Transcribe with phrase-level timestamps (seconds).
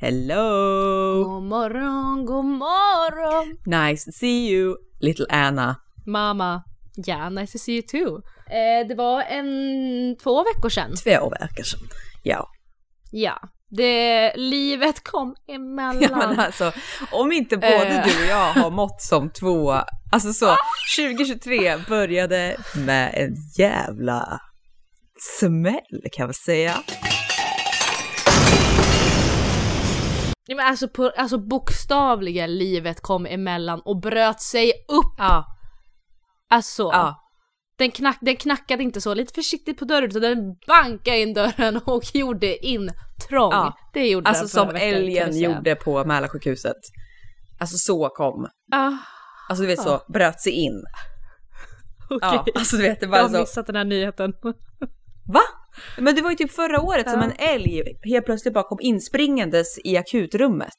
[0.00, 1.24] Hello!
[1.24, 3.56] God morgon, god morgon!
[3.66, 5.76] Nice to see you, little Anna.
[6.06, 6.62] Mamma.
[7.06, 8.22] Ja, nice to see you too.
[8.50, 9.46] Eh, det var en
[10.22, 10.94] två veckor sedan.
[10.96, 11.88] Två veckor sedan.
[12.22, 12.48] Ja.
[13.12, 13.38] Ja.
[13.70, 16.02] Det, livet kom emellan.
[16.02, 16.72] ja men alltså,
[17.12, 18.04] om inte både Eh.
[18.06, 19.72] du och jag har mått som två,
[20.12, 20.56] alltså så,
[20.98, 24.40] 2023 började med en jävla
[25.38, 26.74] smäll kan man säga.
[30.50, 35.14] Ja, men alltså, på, alltså bokstavliga livet kom emellan och bröt sig upp.
[35.18, 35.44] Ja.
[36.50, 37.16] Alltså, Ja.
[37.78, 41.76] den, knack, den knackade inte så lite försiktigt på dörren utan den bankade in dörren
[41.86, 43.52] och gjorde intrång.
[43.52, 43.76] Ja.
[43.94, 46.76] Det gjorde Alltså den som veckan, kan älgen jag gjorde på Mälarsjukhuset.
[47.60, 48.48] Alltså så kom.
[48.72, 48.92] Ah,
[49.48, 50.82] Alltså du vet så, bröt sig in.
[52.10, 52.18] okej.
[52.46, 53.40] Ja, alltså du vet det Jag bara har så.
[53.40, 54.32] missat den här nyheten.
[55.32, 55.40] Va?
[55.98, 57.24] Men det var ju typ förra året som Ja.
[57.26, 60.78] en älg helt plötsligt bara kom inspringandes i akutrummet.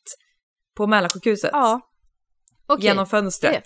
[0.78, 1.50] På Mälarsjukhuset.
[1.54, 1.82] Ja.
[2.68, 2.86] Okej.
[2.86, 3.64] Genom fönstret.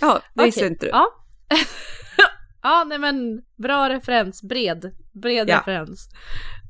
[0.00, 0.68] Ja, det visste Okej.
[0.72, 0.90] inte du.
[0.90, 1.06] Ja.
[2.62, 4.42] ja, nej men bra referens.
[4.42, 4.90] Bred.
[5.22, 5.58] Bred Ja.
[5.58, 6.08] referens.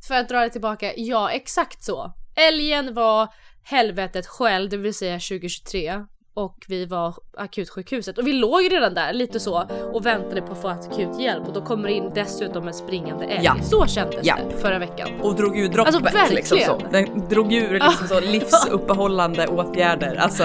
[0.08, 2.12] För att dra det tillbaka, ja exakt så.
[2.36, 3.28] Älgen var
[3.62, 6.04] helvetet själv, det vill säga 2023.
[6.36, 8.18] Och vi var akutsjukhuset.
[8.18, 11.46] Och vi låg ju redan där lite så och väntade på att få akut hjälp.
[11.48, 13.44] Och då kommer det in dessutom en springande älg.
[13.44, 13.56] Ja.
[13.62, 14.36] Så kändes Ja.
[14.50, 15.08] det förra veckan.
[15.22, 16.34] Och drog ur droppet Alltså, verkligen.
[16.34, 16.80] liksom så.
[16.92, 20.14] Den drog ur liksom så livsuppehållande åtgärder.
[20.16, 20.44] Alltså,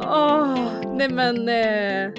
[0.00, 0.58] Åh,
[0.96, 1.48] nej men...
[1.48, 2.12] Eh,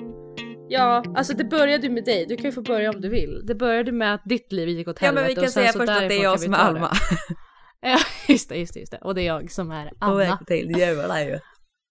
[0.69, 2.25] ja, alltså det började ju med dig.
[2.29, 3.41] Du kan ju få börja om du vill.
[3.45, 5.21] Det började med att ditt liv gick åt ja helvete.
[5.21, 6.57] men vi kan och säga först att det är jag som är.
[6.57, 6.91] Alma.
[7.81, 8.97] Ja, just det, just det, just det.
[8.97, 10.15] Och det är jag som är Och Anna.
[10.15, 11.41] välkommen till det ljuva livet.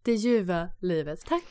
[0.03, 1.21] Det ljuva livet.
[1.27, 1.45] Tack.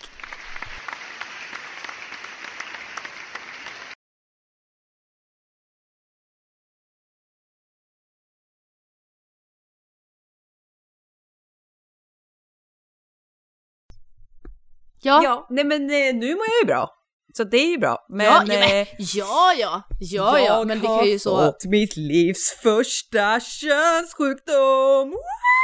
[15.01, 16.93] Ja, Ja, nej men eh, nu mår jag ju bra.
[17.37, 18.05] Så det är ju bra.
[18.09, 21.35] Men, ja, ja, men, eh, ja, ja, ja, ja, men det kan ju så...
[21.35, 25.09] har fått mitt livs första könssjukdom!
[25.09, 25.56] Wow!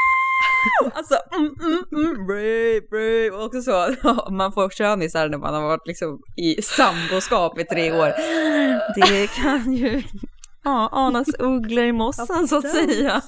[0.94, 3.29] Alltså, mm, mm, mm, brave, brave.
[3.29, 3.96] Och också så,
[4.31, 8.13] man får könisar när man har varit liksom i samboskap i tre år.
[8.96, 10.03] Det kan ju
[10.63, 13.22] ja, anas ugglor i mossan så att säga.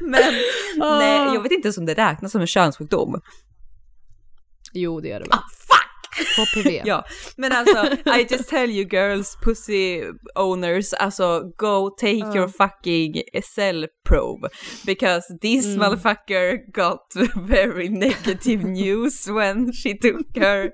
[0.00, 0.34] Men
[0.76, 3.20] nej, jag vet inte ens om det räknas som en könssjukdom.
[4.72, 5.38] Jo, det gör det väl.
[5.38, 5.77] Ah!
[6.36, 6.82] HPV.
[6.84, 7.04] Ja,
[7.36, 7.84] men alltså
[8.18, 10.02] I just tell you girls, pussy
[10.34, 13.22] owners, alltså go take your fucking
[13.54, 14.48] cell probe
[14.86, 15.78] because this Mm.
[15.78, 17.06] motherfucker got
[17.48, 20.64] very negative news when she took her.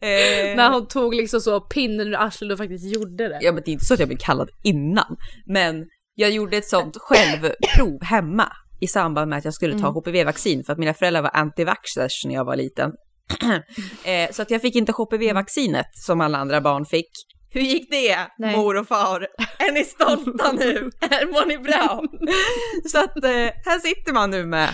[0.00, 3.38] Eh, När hon tog liksom så pinnen ur arslet och faktiskt gjorde det.
[3.42, 6.68] Ja men det är inte så att jag blev kallad innan, men jag gjorde ett
[6.68, 9.94] sånt självprov hemma i samband med att jag skulle ta Mm.
[9.94, 12.92] HPV-vaccin för att mina föräldrar var antivaxxers när jag var liten.
[14.04, 17.10] eh, så att jag fick inte HPV-vaccinet som alla andra barn fick.
[17.50, 18.56] Hur gick det, Nej.
[18.56, 19.26] mor och far?
[19.58, 20.90] Är ni stolta nu?
[21.26, 22.02] Mår ni bra?
[22.90, 24.68] så att eh, här sitter man nu med,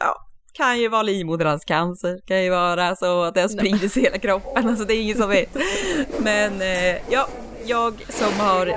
[0.00, 0.16] ja,
[0.52, 4.68] kan ju vara livmoderhalscancer, kan ju vara så att det har spridits i hela kroppen,
[4.68, 5.56] alltså det är ingen som vet.
[6.18, 7.28] Men eh, ja,
[7.66, 8.76] jag som har,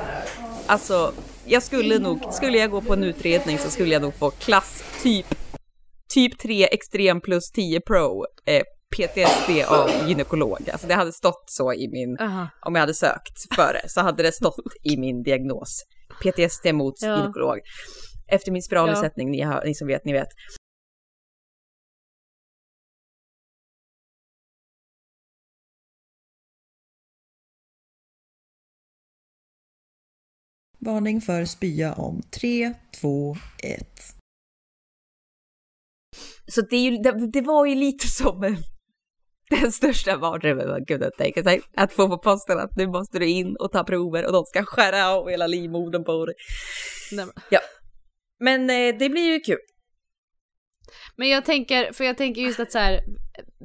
[0.67, 1.13] alltså,
[1.45, 4.83] jag skulle nog, skulle jag gå på en utredning så skulle jag nog få klass
[5.03, 5.35] typ,
[6.13, 8.63] typ 3 extrem plus 10 pro, eh,
[8.97, 10.69] PTSD av gynekolog.
[10.71, 12.47] Alltså det hade stått så i min, Aha.
[12.65, 15.83] om jag hade sökt före, så hade det stått i min diagnos.
[16.23, 17.17] PTSD mot Ja.
[17.17, 17.59] gynekolog.
[18.27, 20.27] Efter min spiralersättning, ni, har, ni som vet, ni vet.
[30.79, 33.87] Varning för spya om 3, 2, 1.
[36.47, 38.57] Så det, är ju, det, det var ju lite som en,
[39.49, 41.61] den största mardrömmen man kunde tänka sig.
[41.77, 44.63] Att få på posten att nu måste du in och ta prover och de ska
[44.65, 46.35] skära av hela livmodern på dig.
[47.15, 47.31] Men-
[48.39, 49.57] Men eh, det blir ju kul.
[51.15, 52.99] Men jag tänker, för jag tänker just att så här,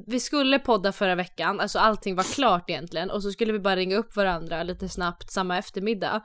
[0.07, 3.75] vi skulle podda förra veckan, alltså allting var klart egentligen och så skulle vi bara
[3.75, 6.21] ringa upp varandra lite snabbt samma eftermiddag.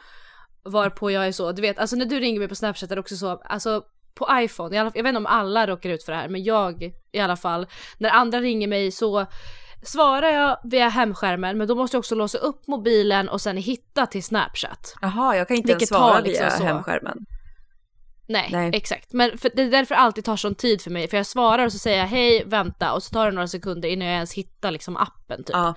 [0.64, 3.00] Varpå jag är så, du vet, alltså när du ringer mig på Snapchat är det
[3.00, 3.82] också så, alltså
[4.14, 7.20] på iPhone, jag vet inte om alla råkar ut för det här, men jag i
[7.20, 7.66] alla fall,
[7.99, 9.26] när andra ringer mig så
[9.82, 14.06] svarar jag via hemskärmen, men då måste jag också låsa upp mobilen och sen hitta
[14.06, 14.94] till Snapchat.
[15.02, 16.64] Jaha, jag kan inte ens svara liksom via så.
[16.64, 17.26] hemskärmen.
[18.26, 18.70] Nej, Nej.
[18.75, 19.12] exakt.
[19.12, 21.08] Men för det är därför det alltid tar sån tid för mig.
[21.08, 23.88] För jag svarar och så säger jag hej, vänta och så tar det några sekunder
[23.88, 25.56] innan jag ens hittar liksom appen typ.
[25.56, 25.75] Ja.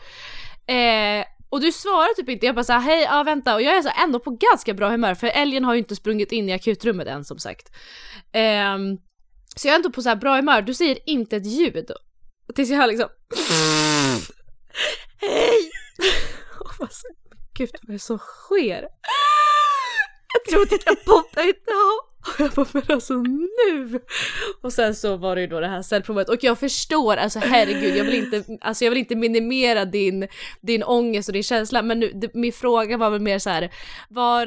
[0.74, 3.82] Eh, och du svarar typ inte, jag bara såhär hej, ja vänta och jag är
[3.82, 6.54] så här ändå på ganska bra humör för älgen har ju inte sprungit in i
[6.54, 7.72] akutrummet än som sagt.
[8.34, 8.98] Ehm,
[9.56, 11.92] Så jag är ändå på så här bra humör, du säger inte ett ljud.
[12.56, 13.10] Tills jag hör liksom
[15.22, 15.72] Hej!
[16.90, 17.08] Så,
[17.54, 18.88] Gud vad är det som sker?
[20.34, 22.00] Jag trodde att jag poppade idag.
[22.28, 24.00] Och jag bara, men alltså nu!
[24.62, 27.96] Och sen så var det ju då det här cellprovet och jag förstår, alltså herregud,
[27.98, 30.28] jag vill inte, alltså jag vill inte minimera din,
[30.62, 33.72] din ångest och din känsla men nu, det, min fråga var väl mer så här,
[34.10, 34.46] var,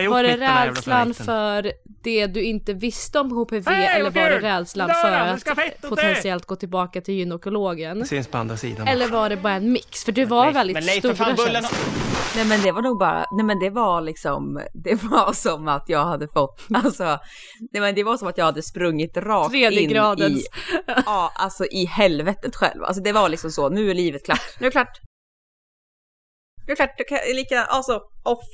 [0.00, 4.40] gjort var det rädslan för det du inte visste om HPV Hej, eller var det
[4.40, 7.98] rädslan för att potentiellt gå tillbaka till gynekologen?
[7.98, 8.88] Det syns på andra sidan.
[8.88, 10.04] Eller var det bara en mix?
[10.04, 12.06] För det var väldigt stora känslor.
[12.36, 15.88] Nej men det var nog bara, nej men det var liksom, det var som att
[15.88, 17.15] jag hade fått, alltså,
[17.72, 20.44] nej men det var som att jag hade sprungit rakt Tredje in gradens.
[20.44, 20.48] i,
[20.86, 22.84] ja alltså i helvetet själv.
[22.84, 25.00] Alltså det var liksom så, nu är livet klart, nu är det klart.
[26.66, 28.44] Nu är det klart, du kan lika, alltså off.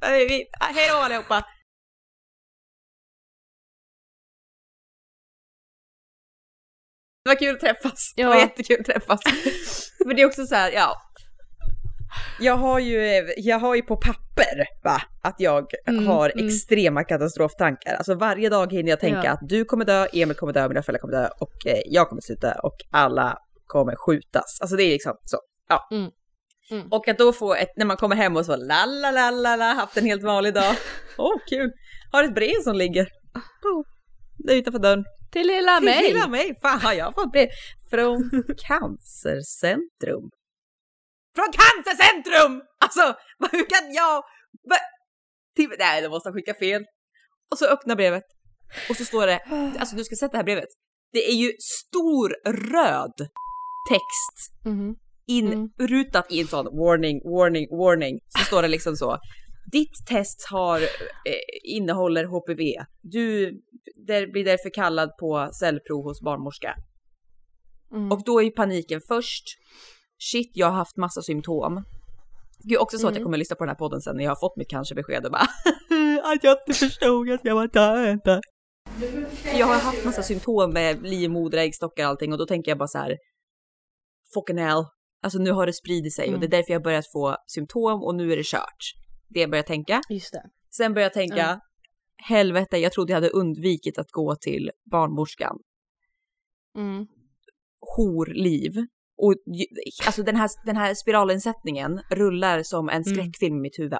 [0.00, 1.44] Vi- Hej då allihopa!
[7.24, 8.12] Det var kul att träffas.
[8.16, 8.40] Det var Ja.
[8.40, 9.20] jättekul att träffas.
[10.06, 10.96] Men det är också så här, ja.
[12.40, 16.46] Jag har ju, jag har ju på papper va, att jag Mm, har mm.
[16.46, 17.94] extrema katastroftankar.
[17.94, 19.30] Alltså varje dag hinner jag tänka Ja.
[19.32, 22.22] att du kommer dö, Emil kommer dö, mina föräldrar kommer dö och eh, jag kommer
[22.22, 24.58] sluta och alla kommer skjutas.
[24.60, 25.38] Alltså det är liksom så.
[25.68, 25.88] Ja.
[25.90, 26.10] Mm,
[26.70, 26.86] mm.
[26.90, 29.56] Och att då få ett, när man kommer hem och så la la la la
[29.56, 30.74] la, haft en helt vanlig dag.
[31.18, 31.70] Åh kul!
[32.12, 33.02] Har ett brev som ligger
[33.64, 33.82] oh,
[34.38, 35.04] där utanför dörren.
[35.32, 36.02] Till lilla Till mig!
[36.12, 36.58] Lilla mig!
[36.62, 37.48] Fan har jag fått brev
[37.90, 38.30] från
[38.68, 40.30] Cancercentrum.
[41.36, 42.62] Från Cancercentrum!
[42.80, 43.14] Alltså,
[43.52, 44.22] hur kan jag...
[45.56, 46.84] Till, nej, de måste ha skickat fel.
[47.50, 48.24] Och så öppnar brevet.
[48.90, 49.38] Och så står det,
[49.78, 50.68] alltså du ska sätta det här brevet.
[51.12, 52.28] Det är ju stor
[52.72, 53.28] röd
[53.90, 54.96] text Mhm.
[55.26, 58.18] inrutat i en sån warning, warning, warning.
[58.38, 59.18] Så står det liksom så.
[59.72, 62.84] Ditt test har, eh, innehåller HPV.
[63.02, 63.52] Du
[64.06, 66.74] där, blir därför kallad på cellprov hos barnmorska.
[67.92, 68.12] Mm.
[68.12, 69.44] Och då är ju paniken först.
[70.30, 71.84] Shit, jag har haft massa symptom.
[72.70, 73.24] Är också så att jag Mm.
[73.24, 75.32] kommer att lyssna på den här podden sen när jag har fått mitt cancerbesked och
[75.32, 75.42] bara
[76.34, 78.40] att jag inte förstod att jag var död.
[79.58, 82.88] Jag har haft massa symptom med livmoder, äggstockar och allting och då tänker jag bara
[82.88, 83.16] så här.
[84.34, 84.84] Fucking hell.
[85.22, 88.02] Alltså nu har det spridit sig och det är därför jag har börjat få symptom
[88.02, 88.82] och nu är det kört.
[89.28, 90.00] Det jag börjar tänka.
[90.10, 90.42] Just det.
[90.76, 91.60] Sen börjar jag tänka, Ja.
[92.16, 95.56] helvete, jag trodde jag hade undvikit att gå till barnmorskan.
[96.78, 97.06] Mm.
[97.96, 98.72] horliv.
[99.18, 99.34] Och
[100.06, 103.04] alltså den här, den här spiralinsättningen rullar som en Mm.
[103.04, 103.98] skräckfilm i mitt huvud.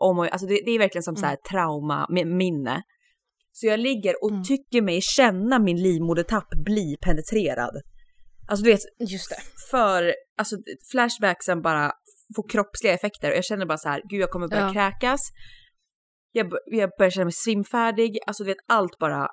[0.00, 2.82] Om, och- alltså det, det är verkligen som så här trauma, mi- minne.
[3.52, 4.44] Så jag ligger och Mm.
[4.44, 7.82] tycker mig känna min livmodertapp bli penetrerad.
[8.48, 8.80] Alltså du vet,
[9.10, 9.36] Just det.
[9.70, 10.56] för alltså
[10.92, 11.92] flashbacksen bara
[12.36, 14.72] får kroppsliga effekter och jag känner bara så här, gud jag kommer börja Ja.
[14.72, 15.20] kräkas.
[16.32, 19.28] Jag, jag börjar känna mig svimfärdig, alltså du vet allt bara.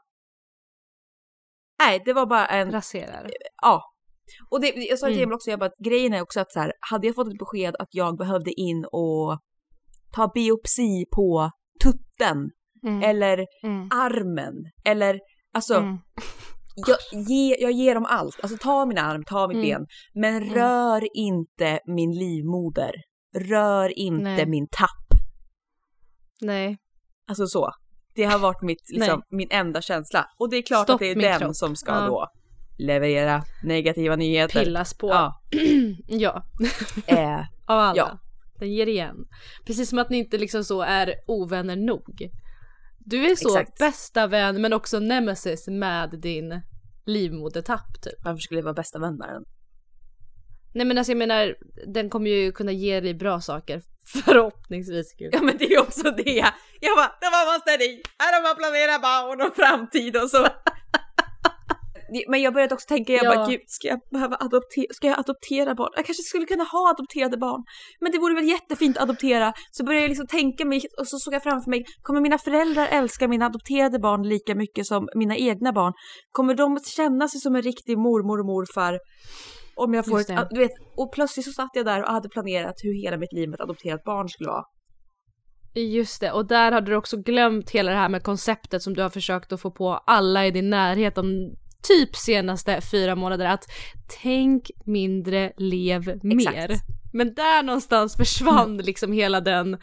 [1.80, 3.32] Nej, det var bara en Raserar.
[3.62, 3.82] Ja.
[4.50, 5.24] Och det, jag sa till Mm.
[5.24, 7.38] Emil också, jag bara, att grejen är också att så här, hade jag fått ett
[7.40, 9.40] besked att jag behövde in och
[10.16, 11.52] ta biopsi på
[11.84, 12.50] tutten
[12.84, 13.04] Mm.
[13.04, 13.90] eller Mm.
[13.92, 14.54] armen
[14.86, 15.20] eller
[15.54, 15.98] alltså Mm.
[16.76, 16.98] jag,
[17.30, 18.40] ge, jag ger dem allt.
[18.44, 19.68] Alltså ta min arm, ta mitt Mm.
[19.70, 20.54] ben, men Mm.
[20.56, 22.92] rör inte min livmoder.
[23.38, 24.46] Rör inte Nej.
[24.46, 25.08] min tapp.
[26.42, 26.78] Nej.
[27.28, 27.72] Alltså så.
[28.16, 30.26] Det har varit mitt, liksom, min enda känsla.
[30.40, 31.56] Och det är klart Stopp att det är den kropp.
[31.56, 32.08] som ska Ja.
[32.08, 32.28] då
[32.78, 34.64] leverera negativa nyheter.
[34.64, 35.10] Pillas på.
[35.10, 35.42] Ja.
[36.08, 36.46] ja.
[37.08, 37.98] Eh, Av alla.
[37.98, 38.20] Ja.
[38.60, 39.16] Den ger igen.
[39.66, 42.30] Precis som att ni inte liksom så är ovänner nog.
[42.98, 43.80] Du är så Exakt.
[43.80, 46.62] bästa vän men också nemesis med din
[47.06, 48.14] livmodertapp typ.
[48.24, 49.44] varför skulle jag vara bästa vän med den?
[50.74, 51.56] Nej men alltså jag menar,
[51.88, 53.82] den kommer ju kunna ge dig bra saker.
[54.26, 55.30] Förhoppningsvis gud.
[55.34, 56.46] Ja men det är också det.
[56.82, 58.02] Jag bara, det var måste ni.
[58.20, 60.48] Här har man planerat barn och framtid och så.
[62.28, 63.36] Men jag började också tänka, jag Ja.
[63.36, 65.90] bara gud, ska jag behöva adoptera, ska jag adoptera barn?
[65.96, 67.64] Jag kanske skulle kunna ha adopterade barn.
[68.02, 69.54] Men det vore väl jättefint att adoptera.
[69.72, 72.88] Så började jag liksom tänka mig och så såg jag framför mig, kommer mina föräldrar
[72.92, 75.94] älska mina adopterade barn lika mycket som mina egna barn?
[76.32, 79.00] Kommer de känna sig som en riktig mormor och morfar?
[79.76, 82.76] Om jag får ett, du vet, och plötsligt så satt jag där och hade planerat
[82.84, 84.64] hur hela mitt liv med ett adopterat barn skulle vara.
[85.74, 89.02] Just det, och där hade du också glömt hela det här med konceptet som du
[89.02, 91.56] har försökt att få på alla i din närhet om
[91.88, 93.66] typ senaste fyra månader att
[94.24, 96.72] tänk mindre, lev mer.
[97.14, 99.78] Men där någonstans försvann liksom hela den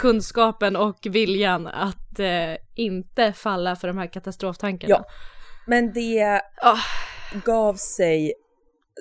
[0.00, 4.94] kunskapen och viljan att eh, inte falla för de här katastroftankarna.
[4.94, 5.04] Ja.
[5.66, 6.78] Men det Ah.
[7.44, 8.32] gav sig,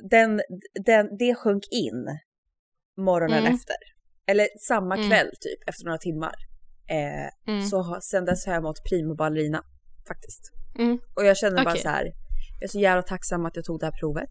[0.10, 0.42] den,
[0.86, 2.20] den, det sjönk in
[2.98, 3.54] morgonen Mm.
[3.56, 3.76] efter.
[4.28, 5.10] Eller samma Mm.
[5.10, 6.34] kväll typ, efter några timmar.
[6.90, 7.66] Eh, Mm.
[7.68, 9.64] Så sen dess har jag mått primo ballerina
[10.08, 10.52] faktiskt.
[10.80, 11.00] Mm.
[11.16, 11.82] Och jag känner bara Okej.
[11.82, 12.12] så här,
[12.62, 14.30] jag är så jävla tacksam att jag tog det här provet.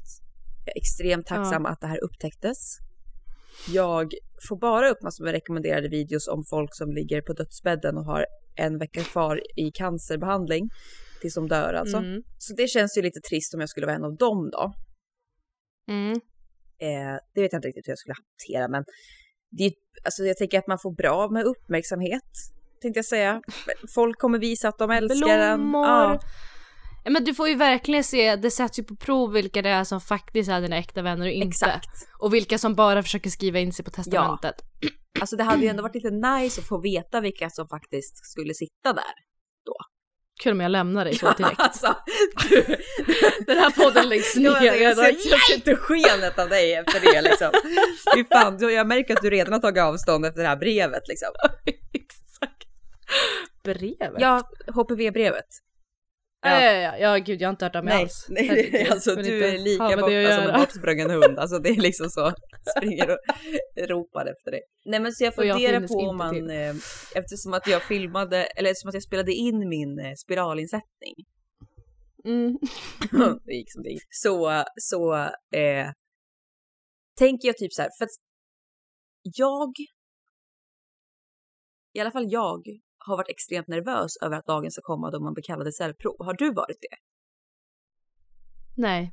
[0.64, 2.78] Jag är extremt tacksam att det här upptäcktes.
[3.68, 4.12] Jag
[4.48, 8.26] får bara upp massor med rekommenderade videos om folk som ligger på dödsbädden och har
[8.54, 10.68] en vecka kvar i cancerbehandling
[11.20, 11.96] tills de dör alltså.
[11.96, 12.22] Mm.
[12.38, 14.72] Så det känns ju lite trist om jag skulle vara en av dem då.
[15.88, 16.12] Mm.
[16.78, 18.84] Eh, det vet jag inte riktigt hur jag skulle hantera men
[19.50, 19.72] det
[20.04, 22.32] alltså jag tänker att man får bra med uppmärksamhet
[22.80, 23.42] tänkte jag säga.
[23.94, 25.58] Folk kommer visa att de älskar en.
[25.58, 25.86] Blommor.
[25.86, 26.12] Ja.
[26.12, 26.20] Ja,
[27.04, 30.00] men du får ju verkligen se, det sätts ju på prov vilka det är som
[30.00, 31.48] faktiskt är dina äkta vänner och inte.
[31.48, 32.08] Exakt.
[32.18, 34.54] Och vilka som bara försöker skriva in sig på testamentet.
[35.20, 38.54] Alltså det hade ju ändå varit lite nice att få veta vilka som faktiskt skulle
[38.54, 39.14] sitta där.
[40.42, 41.60] Kul om jag lämnar dig så direkt.
[41.60, 41.96] alltså,
[42.48, 42.76] du,
[43.46, 44.44] Den här podden läggs ner.
[44.44, 47.50] jag, jag, Jag jag inte skenet av dig efter det liksom.
[48.14, 51.28] Fy fan, jag märker att du redan har tagit avstånd efter det här brevet liksom.
[51.92, 52.64] Exakt.
[53.64, 54.20] Brevet?
[54.20, 55.46] Ja, HPV-brevet.
[56.42, 58.26] Ja, ja, ja, ja, gud jag har inte hört det Nej, alls.
[58.28, 61.38] nej Herregud, alltså du inte är lika borta som en bortsprungen hund.
[61.38, 62.32] Alltså det är liksom så,
[62.78, 63.18] springer och
[63.88, 64.60] ropar efter dig.
[64.84, 66.50] Nej men så jag funderar på om man, till.
[66.50, 66.70] eh,
[67.14, 71.14] eftersom att jag filmade, eller eftersom att jag spelade in min eh, spiralinsättning,
[72.24, 72.58] Mm.
[73.44, 75.14] det gick som det gick, så, så
[75.54, 75.88] eh,
[77.18, 78.10] tänker jag typ så här, för att
[79.22, 79.70] jag,
[81.92, 82.60] i alla fall jag,
[83.06, 86.16] har varit extremt nervös över att dagen ska komma då man blir kallad till cellprov.
[86.18, 86.96] Har du varit det?
[88.76, 89.12] Nej.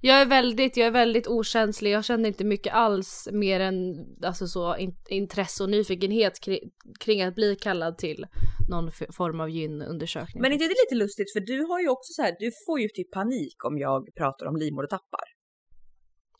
[0.00, 3.76] Jag är väldigt, jag är väldigt okänslig, jag känner inte mycket alls mer än
[4.24, 6.58] alltså så, in, intresse och nyfikenhet kring,
[7.00, 8.26] kring att bli kallad till
[8.68, 10.42] någon form av gynundersökning.
[10.42, 12.88] Men inte det lite lustigt för du har ju också så här, du får ju
[12.88, 15.24] typ panik om jag pratar om livmodertappar.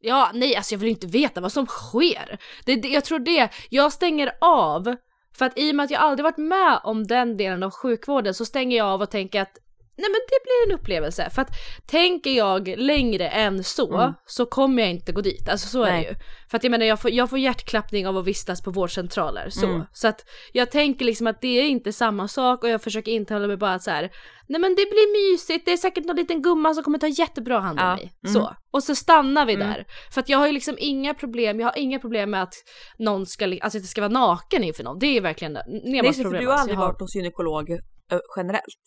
[0.01, 2.39] Ja, nej alltså jag vill inte veta vad som sker.
[2.67, 4.97] Det, det, jag tror det, jag stänger av
[5.37, 8.35] för att i och med att jag aldrig varit med om den delen av sjukvården
[8.35, 9.59] så stänger jag av och tänker att
[9.99, 11.31] nej men det blir en upplevelse.
[11.31, 11.51] För att
[11.87, 14.13] tänker jag längre än så Mm.
[14.27, 15.49] så kommer jag inte gå dit.
[15.49, 16.03] Alltså så är Nej.
[16.05, 16.15] det ju.
[16.51, 19.51] För att jag menar jag får, jag får hjärtklappning av att vistas på vårdcentraler.
[19.51, 19.67] Så.
[19.67, 19.83] Mm.
[19.93, 23.47] så att jag tänker liksom att det är inte samma sak och jag försöker intala
[23.47, 24.11] mig bara att så här.
[24.49, 27.59] Nej men det blir mysigt, det är säkert någon liten gumma som kommer ta jättebra
[27.61, 27.95] hand om Ja.
[27.97, 28.13] mig.
[28.27, 28.35] Mm.
[28.35, 28.57] Så.
[28.71, 29.69] Och så stannar vi Mm.
[29.69, 29.85] där.
[30.15, 32.55] För att jag har ju liksom inga problem, jag har inga problem med att
[32.99, 34.99] någon ska, alltså att jag ska vara naken inför någon.
[34.99, 36.41] Det är verkligen Nej, Nemas så för problem.
[36.43, 36.63] du har alltså.
[36.63, 37.71] aldrig Jag har- varit hos gynekolog
[38.13, 38.85] ö, generellt?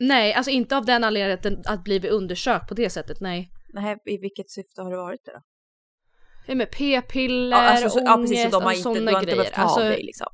[0.00, 3.50] Nej, alltså inte av den anledningen att, bli undersökt på det sättet, nej.
[3.72, 5.40] Nej, i vilket syfte har du varit det då?
[6.46, 9.00] Det är med p-piller, Ja, alltså, så, ångest, ja precis, så de har alltså, inte,
[9.00, 9.50] såna du har inte grejer.
[9.50, 10.26] ta Alltså, av dig liksom.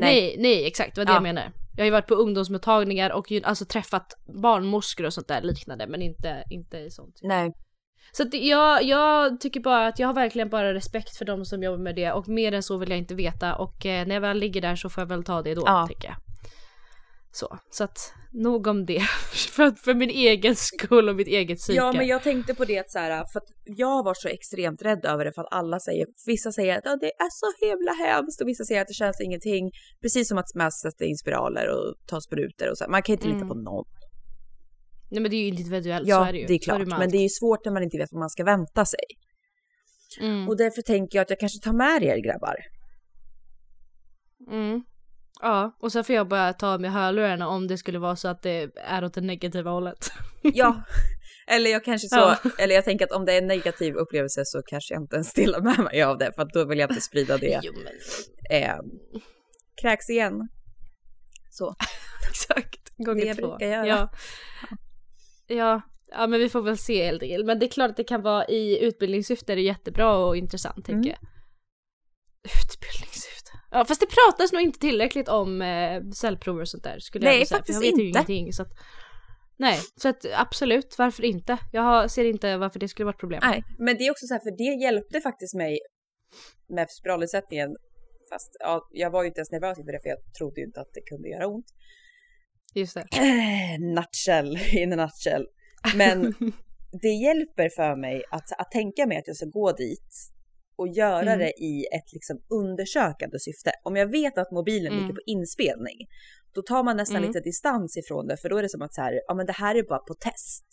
[0.00, 1.16] nej, nej exakt, det var det Ja.
[1.16, 1.52] jag menar.
[1.76, 5.86] Jag har ju varit på ungdomsmottagningar och ju, alltså träffat barnmorskor och sånt där liknande,
[5.86, 7.18] men inte, inte i sånt.
[7.22, 7.52] Nej.
[8.12, 11.44] Så att det- jag, jag tycker bara att jag har verkligen bara respekt för de
[11.44, 14.14] som jobbar med det och mer än så vill jag inte veta och eh, när
[14.14, 15.86] jag väl ligger där så får jag väl ta det då, Ja.
[15.86, 16.16] tänker jag.
[17.32, 19.00] Så, så att nog om det.
[19.50, 21.76] för, för min egen skull och mitt eget psyke.
[21.76, 24.82] Ja men jag tänkte på det att så här, för att jag varit så extremt
[24.82, 27.92] rädd över det för att alla säger, vissa säger att "Ja, det är så himla
[27.92, 29.70] hemskt och vissa säger att det känns ingenting.
[30.02, 32.84] Precis som att man sätter in spiraler och tar sprutor och så.
[32.88, 33.48] Man kan inte lita Mm.
[33.48, 33.84] på någon.
[35.10, 36.46] Nej men det är ju individuellt, Ja, så är det ju.
[36.46, 36.78] det är klart.
[36.78, 39.04] med men det är ju svårt när man inte vet vad man ska vänta sig.
[40.20, 40.48] Mm.
[40.48, 42.56] Och därför tänker jag att jag kanske tar med er grabbar.
[44.50, 44.82] Mm.
[45.42, 48.42] Ja, och så får jag bara ta med hörlurarna om det skulle vara så att
[48.42, 50.12] det är åt det negativa hållet.
[50.42, 50.82] Ja,
[51.46, 52.36] eller jag kanske så, Ja.
[52.58, 55.32] eller jag tänker att om det är en negativ upplevelse så kanske jag inte ens
[55.34, 57.60] delar med mig av det för att då vill jag inte sprida det.
[57.62, 57.92] Jo men
[58.62, 58.76] Eh,
[59.82, 60.48] kräks igen.
[61.50, 61.74] Så.
[62.30, 63.56] exakt, Det gånger jag två.
[63.60, 63.86] göra.
[63.86, 64.10] Ja.
[65.46, 65.80] ja.
[66.12, 67.46] Ja men vi får väl se helt enkelt.
[67.46, 70.88] Men det är klart att det kan vara i utbildningssyfte är det jättebra och intressant
[70.88, 71.02] Mm.
[71.02, 71.28] tänker jag.
[72.44, 73.09] Utbildningssyfte.
[73.70, 77.38] Ja fast det pratas nog inte tillräckligt om eh, cellprover och sånt där skulle Nej,
[77.38, 77.58] jag säga.
[77.58, 78.02] Faktiskt jag vet inte.
[78.02, 78.72] ingenting så att
[79.56, 81.58] Nej, så att absolut, varför inte?
[81.72, 83.40] Jag ser inte varför det skulle vara ett problem.
[83.42, 85.78] Nej, men det är också så här, för det hjälpte faktiskt mig
[86.68, 87.76] med spiralinsättningen.
[88.30, 90.80] Fast ja, jag var ju inte ens nervös inför det för jag trodde ju inte
[90.80, 91.66] att det kunde göra ont.
[92.74, 93.06] Just det.
[93.78, 95.46] nutshell, in a nutshell.
[95.96, 96.20] Men
[97.02, 100.14] det hjälper för mig att, att tänka mig att jag ska gå dit
[100.80, 101.38] och göra Mm.
[101.38, 103.70] det i ett liksom undersökande syfte.
[103.82, 105.00] Om jag vet att mobilen Mm.
[105.02, 105.98] ligger på inspelning,
[106.54, 107.28] då tar man nästan Mm.
[107.28, 109.52] lite distans ifrån det, för då är det som att så här, ja men det
[109.52, 110.66] här är bara på test.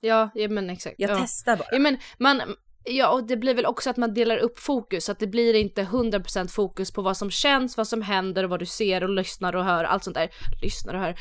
[0.00, 0.94] Ja, ja men exakt.
[0.98, 1.18] Jag ja.
[1.22, 1.68] testar bara.
[1.72, 2.40] Ja men man,
[2.90, 5.54] ja och det blir väl också att man delar upp fokus, så att det blir
[5.54, 9.08] inte 100% fokus på vad som känns, vad som händer och vad du ser och
[9.10, 10.28] lyssnar och hör, allt sånt där.
[10.62, 11.14] Lyssnar och hör,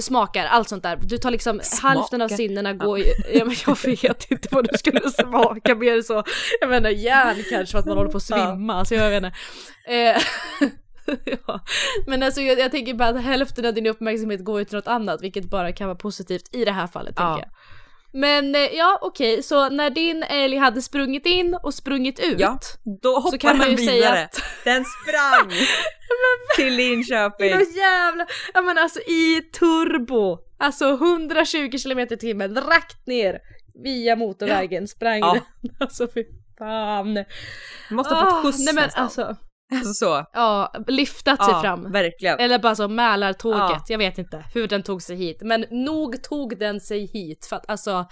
[0.00, 0.98] smakar, allt sånt där.
[1.02, 2.36] Du tar liksom hälften av Smakar.
[2.36, 3.04] sinnena går ju,
[3.34, 6.22] ja men jag vet inte vad du skulle smaka mer så,
[6.60, 8.46] jag menar järn kanske för att man håller på att Ja.
[8.50, 9.36] svimma, så jag vet inte.
[9.88, 10.16] Eh,
[11.46, 11.60] ja.
[12.06, 14.86] Men alltså jag, jag tänker bara att hälften av din uppmärksamhet går ju till något
[14.88, 17.34] annat vilket bara kan vara positivt i det här fallet Ja.
[17.34, 17.75] tänker jag.
[18.20, 22.58] Men eh, ja okej, så när din älg hade sprungit in och sprungit ut Ja,
[23.02, 24.24] Då hoppar kan man ju säga vidare.
[24.24, 25.50] att- Den sprang
[26.56, 27.48] till Linköping.
[27.76, 33.38] Jävla, ja men alltså i turbo, alltså 120 km i timmen rakt ner
[33.84, 35.32] via motorvägen sprang Ja.
[35.62, 35.72] den.
[35.80, 36.24] Alltså fy
[36.58, 37.14] fan.
[37.88, 39.04] Du måste ha fått Ah, skjuts Nej men nästan.
[39.04, 39.36] alltså,
[39.74, 40.24] Alltså så.
[40.32, 41.92] ja, liftat sig Ja, fram.
[41.92, 42.38] verkligen.
[42.38, 43.84] Eller bara så Mälartåget, Ja.
[43.88, 45.38] jag vet inte hur den tog sig hit.
[45.42, 48.06] Men nog tog den sig hit för att alltså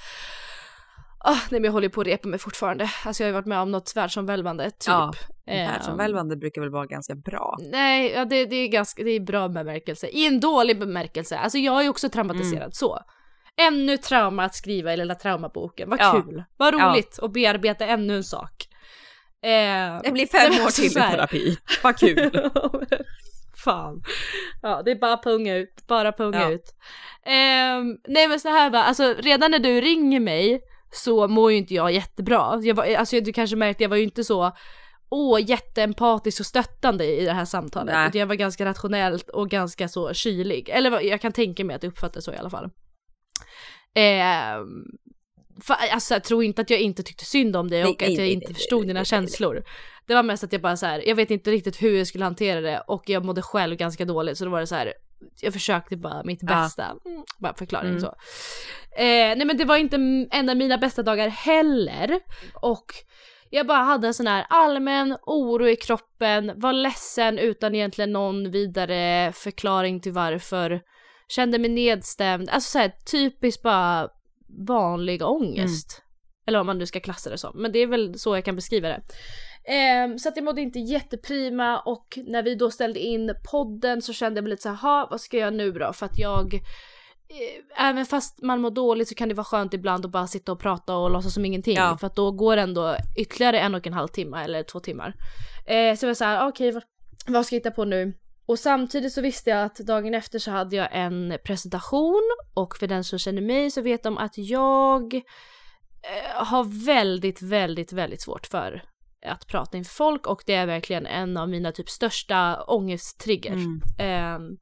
[1.26, 2.90] Ah, nej men jag håller på att repa mig fortfarande.
[3.04, 4.86] Alltså jag har ju varit med om något världsomvälvande typ.
[4.86, 5.12] Ja,
[5.46, 7.56] Ehm, Världsomvälvande brukar väl vara ganska bra.
[7.72, 10.06] Nej, ja, det, det är ganska, det är bra bemärkelse.
[10.08, 11.38] I en dålig bemärkelse.
[11.38, 12.70] Alltså jag är ju också traumatiserad Mm.
[12.72, 12.98] så.
[13.56, 15.90] Ännu trauma att skriva i lilla traumaboken.
[15.90, 16.22] Vad Ja.
[16.26, 16.44] kul.
[16.56, 18.52] Vad roligt att bearbeta ännu en sak.
[19.44, 21.56] Eh, Det blir fem år till i terapi.
[21.82, 22.50] Vad kul.
[23.64, 24.02] Fan.
[24.62, 26.50] Ja, det är bara punga ut, bara punga Ja.
[26.50, 26.74] ut.
[27.26, 30.60] Ehm, nej men så här va, alltså redan när du ringer mig
[30.92, 32.60] så mår ju inte jag jättebra.
[32.62, 34.52] Jag var, alltså du kanske märkte, jag var ju inte så
[35.10, 37.94] åh jätteempatisk och stöttande i det här samtalet.
[37.94, 38.10] Nej.
[38.14, 40.68] Jag var ganska rationellt och ganska så kylig.
[40.68, 42.70] Eller jag kan tänka mig att det uppfattas så i alla fall.
[43.94, 44.84] Ehm,
[45.62, 48.12] för, alltså jag tror inte att jag inte tyckte synd om dig och nej, att
[48.18, 49.64] jag nej, inte förstod dina känslor.
[50.06, 52.24] Det var mest att jag bara så här, jag vet inte riktigt hur jag skulle
[52.24, 54.92] hantera det och jag mådde själv ganska dåligt så då var det så här,
[55.40, 56.46] jag försökte bara mitt Ja.
[56.46, 56.84] bästa.
[57.06, 58.00] Mm, bara förklaring Mm.
[58.00, 58.06] så.
[58.96, 59.96] Eh, nej men det var inte
[60.30, 62.20] en av mina bästa dagar heller.
[62.54, 62.84] Och
[63.50, 68.50] jag bara hade en sån här allmän oro i kroppen, var ledsen utan egentligen någon
[68.50, 70.80] vidare förklaring till varför.
[71.28, 74.08] Kände mig nedstämd, alltså så här, typiskt bara
[74.66, 76.02] vanlig ångest.
[76.46, 78.56] Eller vad man nu ska klassa det som, men det är väl så jag kan
[78.56, 79.02] beskriva det.
[79.68, 84.12] Ehm, så att jag mådde inte jätteprima och när vi då ställde in podden så
[84.12, 85.92] kände jag mig lite så här, "Ha, vad ska jag nu då?
[85.92, 90.04] För att jag, eh, även fast man mår dåligt så kan det vara skönt ibland
[90.04, 91.76] att bara sitta och prata och låtsas som ingenting.
[91.76, 91.96] Ja.
[92.00, 95.14] För att då går ändå ytterligare en och en halv timme eller två timmar.
[95.66, 96.82] Eh, så jag var så här, okej vad,
[97.26, 98.12] vad ska jag hitta på nu?
[98.46, 102.22] Och samtidigt så visste jag att dagen efter så hade jag en presentation
[102.54, 107.92] och för den som känner mig så vet de att jag eh, har väldigt, väldigt,
[107.92, 108.84] väldigt svårt för
[109.26, 113.52] att prata inför folk och det är verkligen en av mina typ största ångesttriggers.
[113.52, 113.80] Mm.
[113.98, 114.56] Ehm,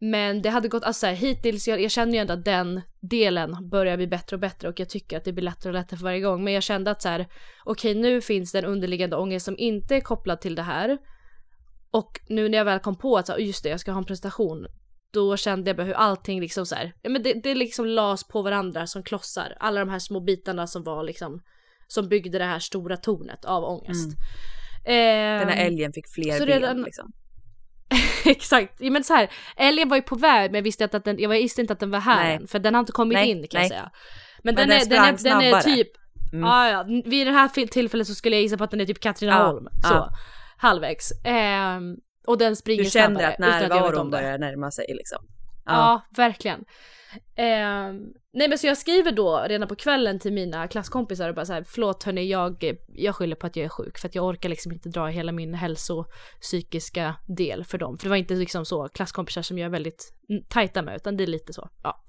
[0.00, 2.80] men det hade gått, alltså så här, hittills, jag, jag känner ju ändå att den
[3.00, 5.98] delen börjar bli bättre och bättre och jag tycker att det blir lättare och lättare
[5.98, 6.44] för varje gång.
[6.44, 7.26] Men jag kände att så här,
[7.64, 10.98] okej nu finns det en underliggande ångest som inte är kopplad till det här.
[11.90, 14.04] Och nu när jag väl kom på att så just det, jag ska ha en
[14.04, 14.66] presentation,
[15.12, 18.28] då kände jag bara hur allting liksom så här, ja men det, det liksom las
[18.28, 19.56] på varandra som klossar.
[19.60, 21.40] Alla de här små bitarna som var liksom,
[21.86, 24.10] som byggde det här stora tornet av ångest.
[24.84, 27.12] Den här Ehm, älgen fick fler så ben redan- liksom.
[28.24, 31.04] Exakt, ja, men så här, älgen var ju på väg men jag visste, att att
[31.04, 32.36] den, jag visste inte att den var här Nej.
[32.36, 33.62] än för den har inte kommit Nej, in kan nej.
[33.62, 33.90] jag säga.
[34.42, 35.88] Men, Men den, den är, den, är, den är typ,
[36.32, 36.44] Mm.
[36.44, 39.00] ja, ja, vid det här tillfället så skulle jag gissa på att den är typ
[39.00, 39.68] Katrineholm.
[39.82, 40.10] Ja, så, ja.
[40.58, 41.12] Halvvägs.
[41.24, 45.18] Ehm, och den springer Du känner snabbare att närvaron börjar närma sig liksom.
[45.64, 46.64] Ja, verkligen.
[47.36, 51.46] Ehm, nej men så jag skriver då redan på kvällen till mina klasskompisar och bara
[51.46, 54.24] så här, förlåt hörni jag, jag skyller på att jag är sjuk för att jag
[54.24, 57.98] orkar liksom inte dra hela min hälsopsykiska del för dem.
[57.98, 61.16] För det var inte liksom så klasskompisar som jag är väldigt mm, tajta med utan
[61.16, 61.68] det är lite så.
[61.82, 62.04] Ja.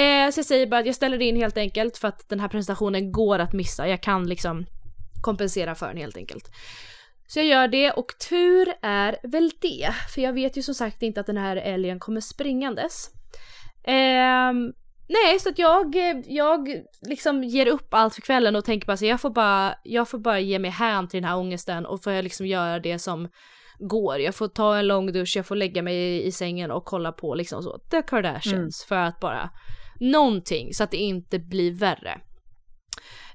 [0.00, 2.48] Eh, så jag säger bara att jag ställer in helt enkelt för att den här
[2.48, 3.88] presentationen går att missa.
[3.88, 4.66] Jag kan liksom
[5.22, 6.50] kompensera för den helt enkelt.
[7.32, 9.94] Så jag gör det och tur är väl det.
[10.14, 13.10] För jag vet ju som sagt inte att den här älgen kommer springandes.
[13.84, 14.72] Ehm,
[15.08, 16.68] nej, så att jag, jag
[17.02, 20.18] liksom ger upp allt för kvällen och tänker bara så jag får bara, jag får
[20.18, 23.28] bara ge mig hän till den här ångesten och får jag liksom göra det som
[23.78, 24.20] går.
[24.20, 27.12] Jag får ta en lång dusch, jag får lägga mig i, i sängen och kolla
[27.12, 29.50] på liksom så The Kardashians för att bara
[30.00, 32.20] någonting så att det inte blir värre.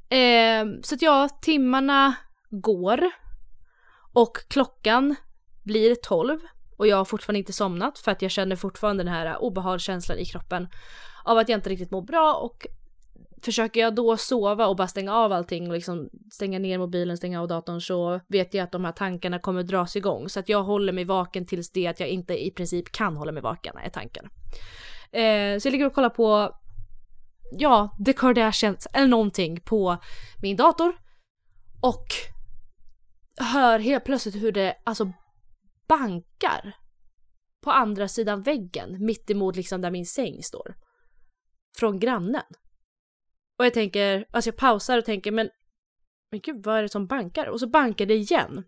[0.10, 2.16] Ehm, så att ja, timmarna
[2.50, 3.12] går
[4.17, 5.15] och klockan
[5.63, 6.39] blir 12
[6.77, 10.25] och jag har fortfarande inte somnat för att jag känner fortfarande den här obehagskänslan i
[10.25, 10.67] kroppen
[11.23, 12.67] av att jag inte riktigt mår bra och
[13.41, 17.41] försöker jag då sova och bara stänga av allting och liksom stänga ner mobilen, stänga
[17.41, 20.63] av datorn så vet jag att de här tankarna kommer dras igång så att jag
[20.63, 23.89] håller mig vaken tills det att jag inte i princip kan hålla mig vaken är
[23.89, 24.30] tanken.
[25.12, 26.56] Eh, så jag ligger och kollar på
[27.51, 29.97] ja, The Kardashians eller någonting på
[30.41, 30.97] min dator
[31.82, 32.37] och
[33.38, 35.13] hör helt plötsligt hur det alltså
[35.88, 36.76] bankar
[37.63, 40.76] på andra sidan väggen mitt emot liksom där min säng står.
[41.78, 42.43] Från grannen.
[43.60, 45.50] Och jag tänker, alltså jag pausar och tänker men
[46.32, 47.47] men gud vad är det som bankar?
[47.47, 48.63] Och så bankar det igen.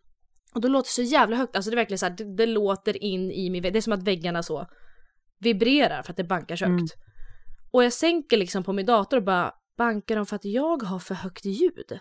[0.54, 2.46] Och då låter det så jävla högt, alltså det är verkligen så här, det, det
[2.46, 3.74] låter in i min vägg.
[3.74, 4.68] Det är som att väggarna så
[5.40, 6.80] vibrerar för att det bankar så högt.
[6.80, 6.88] Mm.
[7.72, 11.00] Och jag sänker liksom på min dator och bara, bankar de för att jag har
[11.00, 12.00] för högt ljud?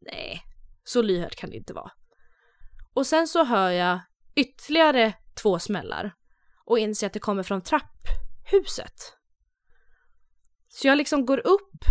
[0.00, 0.42] Nej,
[0.84, 1.90] så lyhört kan det inte vara.
[2.94, 4.00] Och sen så hör jag
[4.34, 6.14] ytterligare två smällar
[6.64, 9.16] och inser att det kommer från trapphuset.
[10.68, 11.84] Så jag liksom går upp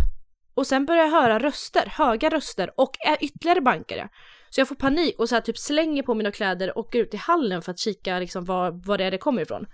[0.54, 4.10] och sen börjar jag höra röster, höga röster och ytterligare bankare.
[4.50, 7.14] Så jag får panik och så här typ slänger på mina kläder och går ut
[7.14, 9.66] i hallen för att kika liksom var, var det är det kommer ifrån.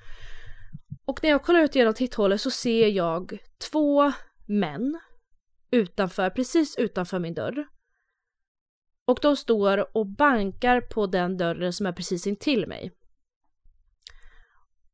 [1.05, 3.37] Och när jag kollar ut genom titthålet så ser jag
[3.71, 4.11] två
[4.47, 4.99] män
[5.71, 7.67] utanför, precis utanför min dörr.
[9.07, 12.91] Och de står och bankar på den dörren som är precis intill mig.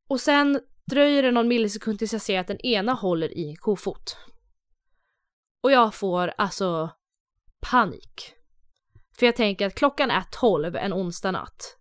[0.10, 0.60] Och sen
[0.92, 4.18] dröjer det någon millisekund tills jag ser att den ena håller i en kofot.
[5.64, 6.90] Och jag får alltså
[7.72, 8.34] panik.
[9.20, 11.78] För jag tänker att klockan är 12 en onsdag natt.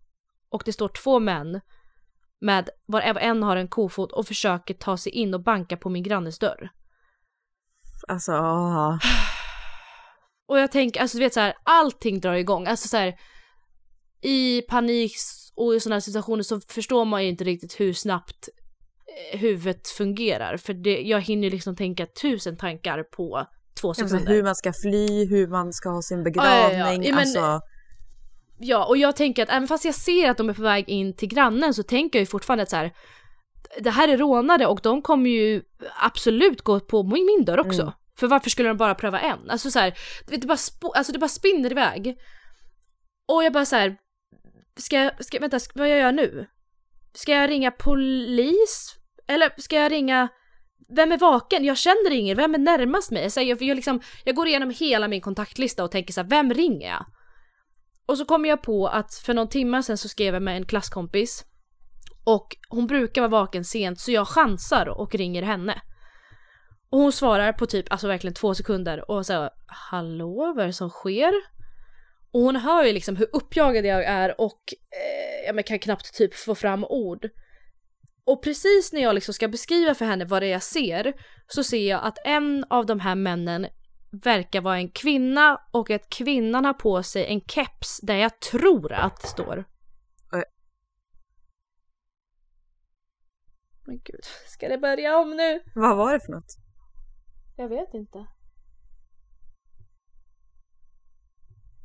[0.49, 1.61] Och det står två män
[2.41, 6.03] med var en har en kofot och försöker ta sig in och banka på min
[6.03, 6.71] grannes dörr.
[8.09, 8.99] Alltså, ah.
[10.49, 12.67] Och jag tänker, alltså du vet så här, allting drar igång.
[12.67, 13.15] Alltså så här,
[14.23, 15.13] i panik
[15.55, 18.49] och i sådana situationer så förstår man ju inte riktigt hur snabbt
[19.33, 20.57] eh, huvudet fungerar.
[20.57, 23.47] För det, jag hinner ju liksom tänka tusen tankar på
[23.81, 24.19] två sekunder.
[24.19, 26.25] inte hur man ska fly, hur man ska ha sin ja, ja.
[26.25, 27.05] begravning.
[27.05, 27.61] Ja, men- alltså,
[28.65, 31.17] Ja, och jag tänker att även fast jag ser att de är på väg in
[31.17, 32.93] till grannen så tänker jag ju fortfarande att så här,
[33.81, 35.63] det här är rånare och de kommer ju
[36.01, 37.83] absolut gå på min dörr också.
[37.83, 37.95] Mm.
[38.19, 39.51] För varför skulle de bara pröva en?
[39.51, 40.59] Alltså så här, det, bara
[40.95, 42.17] alltså det bara spinner iväg.
[43.29, 43.97] Och jag bara så här,
[44.77, 46.47] ska jag, ska, vänta, ska, vad gör jag nu?
[47.15, 48.95] Ska jag ringa polis?
[49.29, 50.29] Eller ska jag ringa,
[50.97, 51.65] vem är vaken?
[51.65, 53.31] Jag känner ingen, vem är närmast mig?
[53.31, 56.55] Så jag, jag, liksom, jag går igenom hela min kontaktlista och tänker så här, vem
[56.55, 57.07] ringer jag?
[58.07, 60.67] Och så kommer jag på att för någon timme sedan så skrev jag med en
[60.67, 61.45] klasskompis
[62.25, 65.83] och hon brukar vara vaken sent så jag chansar och ringer henne.
[66.93, 70.73] Och hon svarar på typ, alltså verkligen två sekunder och så hallå vad är det
[70.73, 71.33] som sker?
[72.33, 76.35] Och hon hör ju liksom hur uppjagad jag är och eh, jag kan knappt typ
[76.35, 77.29] få fram ord.
[78.25, 81.13] Och precis när jag liksom ska beskriva för henne vad det är jag ser
[81.47, 83.67] så ser jag att en av de här männen
[84.25, 88.93] verkar vara en kvinna och att kvinnan har på sig en keps där jag tror
[88.93, 89.65] att det står.
[90.33, 90.45] Oj.
[93.87, 95.61] Men gud, ska det börja om nu?
[95.75, 96.62] vad var det för något?
[97.63, 98.27] Jag vet inte.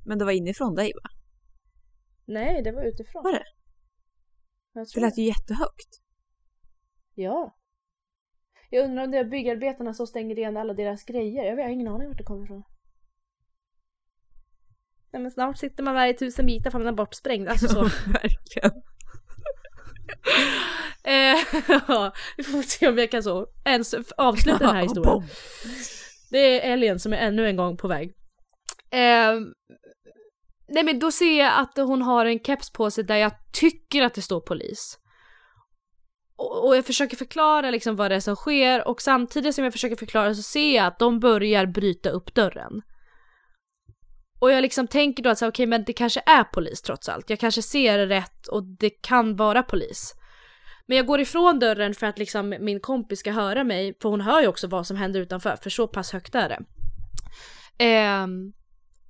[0.05, 1.09] Men det var inifrån dig va?
[2.25, 3.23] Nej, det var utifrån.
[3.23, 3.43] Var det?
[4.73, 6.01] Jag Det lät ju jättehögt.
[7.15, 7.55] Ja.
[8.69, 11.43] Jag undrar om det är byggarbetarna som stänger igen alla deras grejer.
[11.43, 12.63] Jag har ingen aning vart det kommer ifrån.
[15.11, 17.47] Nej men snart sitter man där i tusen bitar för man är bortsprängd.
[17.47, 17.81] Alltså så.
[18.11, 18.81] Verkligen.
[21.07, 21.37] Eh,
[22.37, 25.23] vi får se om jag kan så ens avsluta den här historien.
[26.31, 28.13] Det är Elin som är ännu en gång på väg.
[28.91, 29.33] Eh,
[30.67, 34.01] nej men då ser jag att hon har en keps på sig där jag tycker
[34.01, 34.97] att det står polis.
[36.37, 39.73] Och, och jag försöker förklara liksom vad det är som sker och samtidigt som jag
[39.73, 42.81] försöker förklara så ser jag att de börjar bryta upp dörren.
[44.39, 47.29] Och jag liksom tänker då att okej men det kanske är polis trots allt.
[47.29, 50.13] Jag kanske ser rätt och det kan vara polis.
[50.87, 54.21] Men jag går ifrån dörren för att liksom min kompis ska höra mig, för hon
[54.21, 56.59] hör ju också vad som händer utanför, för så pass högt är det.
[57.77, 58.53] Ehm,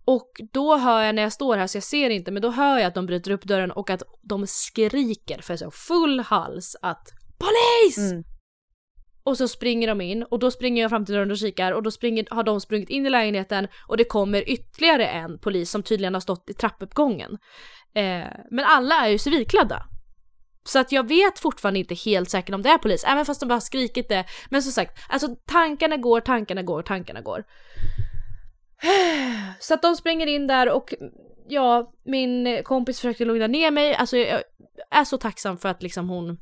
[0.05, 2.77] och då hör jag när jag står här, så jag ser inte, men då hör
[2.77, 7.11] jag att de bryter upp dörren och att de skriker för så full hals att
[7.37, 8.11] POLIS!
[8.11, 8.23] Mm.
[9.23, 11.83] Och så springer de in och då springer jag fram till dörren och kikar och
[11.83, 15.83] då springer, har de sprungit in i lägenheten och det kommer ytterligare en polis som
[15.83, 17.37] tydligen har stått i trappuppgången.
[17.93, 19.85] Eh, men alla är ju civilklädda.
[20.67, 23.45] Så att jag vet fortfarande inte helt säkert om det är polis, även fast de
[23.49, 24.25] bara har skrikit det.
[24.49, 27.43] Men som sagt, alltså tankarna går, tankarna går, tankarna går.
[29.60, 30.93] Så att de springer in där och
[31.47, 33.95] ja, min kompis försökte lugna ner mig.
[33.95, 34.41] Alltså jag
[34.91, 36.38] är så tacksam för att liksom hon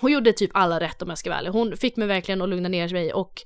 [0.00, 1.50] hon gjorde typ alla rätt om jag ska vara ärlig.
[1.50, 3.42] Hon fick mig verkligen att lugna ner mig och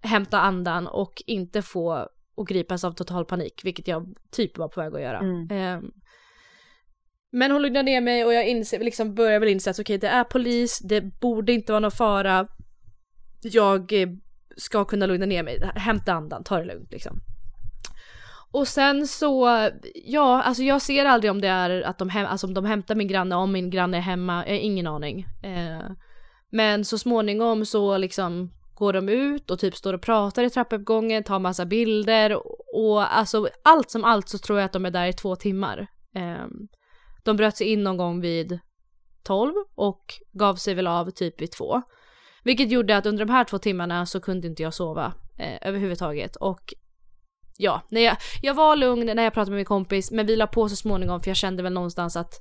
[0.00, 4.80] hämta andan och inte få och gripas av total panik, vilket jag typ var på
[4.80, 5.18] väg att göra.
[5.18, 5.48] Mm.
[5.50, 5.90] Ehm,
[7.34, 10.08] men hon lugnar ner mig och jag inser, liksom börjar väl inse att okej, det
[10.08, 12.46] är polis, det borde inte vara någon fara.
[13.42, 14.08] Jag eh,
[14.56, 17.20] ska kunna lugna ner mig, hämta andan, ta det lugnt liksom.
[18.52, 19.48] Och sen så,
[20.04, 22.94] ja, alltså jag ser aldrig om det är att de, hem, alltså om de hämtar
[22.94, 25.26] min granne, om min granne är hemma, jag har ingen aning.
[25.42, 25.90] Eh,
[26.50, 31.24] men så småningom så liksom går de ut och typ står och pratar i trappuppgången,
[31.24, 34.90] tar massa bilder och, och alltså allt som allt så tror jag att de är
[34.90, 35.86] där i två timmar.
[36.16, 36.46] Eh,
[37.24, 38.58] de bröt sig in någon gång vid
[39.22, 41.82] 12 och gav sig väl av typ vid 2.
[42.44, 46.36] Vilket gjorde att under de här två timmarna så kunde inte jag sova eh, överhuvudtaget
[46.36, 46.74] och
[47.58, 50.46] ja, när jag, jag var lugn när jag pratade med min kompis men vi la
[50.46, 52.40] på så småningom för jag kände väl någonstans att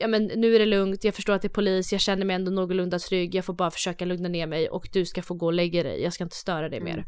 [0.00, 2.36] ja men nu är det lugnt, jag förstår att det är polis, jag känner mig
[2.36, 5.46] ändå någorlunda trygg, jag får bara försöka lugna ner mig och du ska få gå
[5.46, 6.96] och lägga dig, jag ska inte störa dig Mm.
[6.96, 7.04] mer.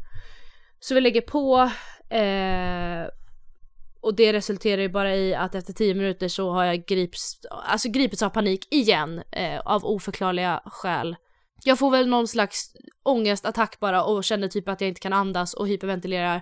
[0.79, 1.69] Så vi lägger på
[2.15, 3.07] eh,
[4.01, 7.89] och det resulterar ju bara i att efter 10 minuter så har jag grips, alltså
[7.89, 11.15] gripits av panik igen eh, av oförklarliga skäl.
[11.63, 15.53] Jag får väl någon slags ångestattack bara och känner typ att jag inte kan andas
[15.53, 16.41] och hyperventilerar.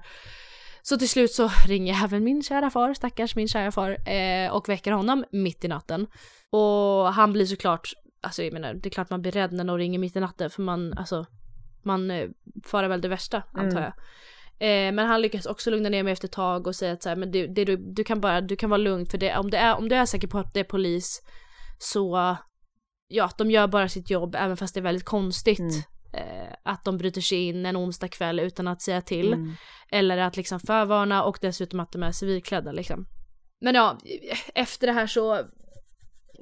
[0.81, 4.51] Så till slut så ringer jag även min kära far, stackars min kära far, eh,
[4.51, 6.07] och väcker honom mitt i natten.
[6.49, 9.77] Och han blir såklart, alltså jag menar, det är klart man blir rädd när någon
[9.77, 11.25] ringer mitt i natten för man, alltså,
[11.83, 12.29] man eh,
[12.65, 13.83] farar väl det värsta antar Mm.
[13.83, 13.93] jag.
[14.59, 17.09] Eh, men han lyckas också lugna ner mig efter ett tag och säga att så
[17.09, 19.49] här, men du, det, du, du kan bara, du kan vara lugn för det, om,
[19.49, 21.21] det är, om du är säker på att det är polis
[21.79, 22.37] så,
[23.07, 25.59] ja, de gör bara sitt jobb även fast det är väldigt konstigt.
[25.59, 25.81] Mm.
[26.13, 29.33] Eh, att de bryter sig in en onsdag kväll utan att säga till.
[29.33, 29.53] Mm.
[29.91, 33.05] Eller att liksom förvarna och dessutom att de är civilklädda liksom.
[33.61, 33.97] Men ja,
[34.55, 35.41] efter det här så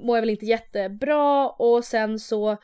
[0.05, 2.57] mår jag väl inte jättebra och sen så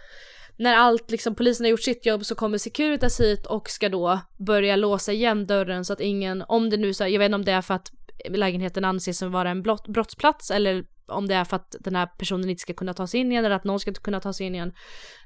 [0.57, 4.19] när allt liksom polisen har gjort sitt jobb så kommer Securitas hit och ska då
[4.37, 7.45] börja låsa igen dörren så att ingen, om det nu så, jag vet inte om
[7.45, 7.91] det är för att
[8.29, 12.05] lägenheten anses som vara en blott, brottsplats eller om det är för att den här
[12.05, 14.47] personen inte ska kunna ta sig in igen eller att någon ska kunna ta sig
[14.47, 14.73] in igen.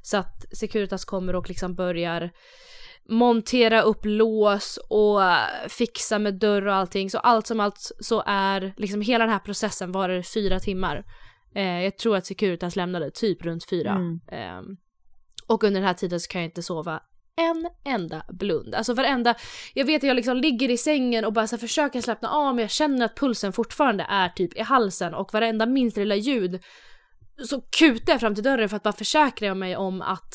[0.02, 2.32] Så att Securitas kommer och liksom börjar
[3.10, 5.22] montera upp lås och
[5.68, 7.10] fixa med dörr och allting.
[7.10, 11.04] Så allt som allt så är liksom hela den här processen varar fyra timmar.
[11.56, 13.92] Eh, jag tror att Securitas lämnade typ runt fyra.
[13.92, 14.20] Mm.
[14.32, 14.78] Eh,
[15.48, 17.02] och under den här tiden så kan jag inte sova
[17.38, 18.76] en enda blund.
[18.76, 19.36] Alltså varenda,
[19.74, 22.62] jag vet att jag liksom ligger i sängen och bara så försöker slappna av men
[22.62, 26.64] jag känner att pulsen fortfarande är typ i halsen och varenda minsta lilla ljud
[27.46, 30.34] så kutar jag fram till dörren för att bara försäkra mig om att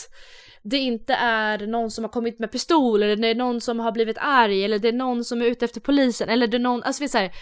[0.63, 3.93] det inte är någon som har kommit med pistol eller det är någon som har
[3.93, 6.83] blivit arg eller det är någon som är ute efter polisen eller det är någon,
[6.83, 7.33] alltså vi säger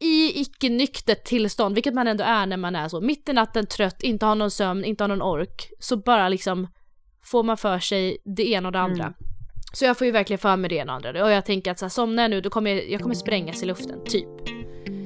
[0.00, 4.02] i icke-nyktert tillstånd, vilket man ändå är när man är så mitt i natten trött,
[4.02, 6.68] inte har någon sömn, inte har någon ork, så bara liksom
[7.24, 9.04] får man för sig det ena och det andra.
[9.04, 9.14] Mm.
[9.72, 11.78] Så jag får ju verkligen för mig det ena och andra och jag tänker att
[11.78, 14.28] så här, somnar jag nu då kommer jag, jag kommer sprängas i luften, typ.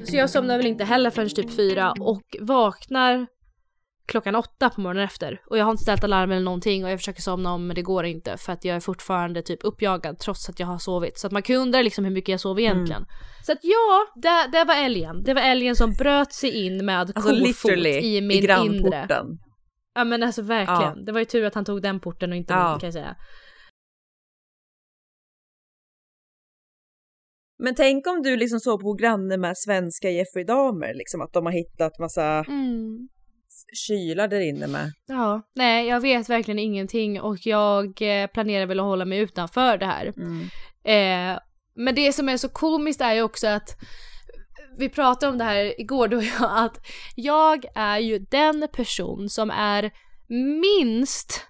[0.05, 3.27] Så jag somnar väl inte heller förrän typ fyra och vaknar
[4.09, 5.41] klockan åtta på morgonen efter.
[5.49, 7.81] Och jag har inte ställt alarm eller någonting och jag försöker somna om men det
[7.81, 11.19] går inte för att jag är fortfarande typ uppjagad trots att jag har sovit.
[11.19, 13.05] Så att man kan undra liksom hur mycket jag sov egentligen.
[13.45, 15.23] Så att ja, det, det var älgen.
[15.23, 18.47] Det var älgen som bröt sig in med Alltså kofot i i, min inre.
[18.47, 19.25] grannporten.
[19.95, 20.97] Ja men alltså verkligen.
[20.97, 21.03] Ja.
[21.05, 22.71] Det var ju tur att han tog den porten och inte Ja.
[22.71, 23.15] min kan jag säga.
[27.63, 31.45] Men tänk om du liksom såg på granne med svenska Jeffrey Dahmer, liksom att de
[31.45, 33.07] har hittat massa Mm.
[33.73, 34.91] Kylar där inne med.
[35.07, 39.77] Ja, nej jag vet verkligen ingenting och jag eh, planerar väl att hålla mig utanför
[39.77, 40.13] det här.
[40.17, 40.41] Mm.
[40.83, 41.39] Eh,
[41.75, 43.75] men det som är så komiskt är ju också att
[44.77, 46.77] vi pratade om det här igår då jag att
[47.15, 49.91] jag är ju den person som är
[50.61, 51.45] minst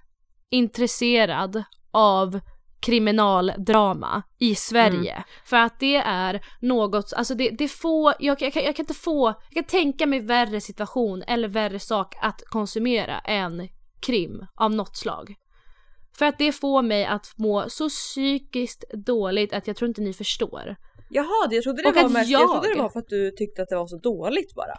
[0.49, 2.39] intresserad av
[2.79, 5.23] kriminaldrama i Sverige.
[5.45, 8.93] För att det är något, alltså det, det får, jag, jag, kan, jag kan inte
[8.93, 13.67] få, jag kan tänka mig värre situation eller värre sak att konsumera än
[14.01, 15.35] krim av något slag.
[16.17, 20.13] För att det får mig att må så psykiskt dåligt att jag tror inte ni
[20.13, 20.75] förstår.
[21.09, 22.41] Jaha, jag trodde det, Och var mest, jag...
[22.41, 24.77] jag- trodde det var för att du tyckte att det var så dåligt bara.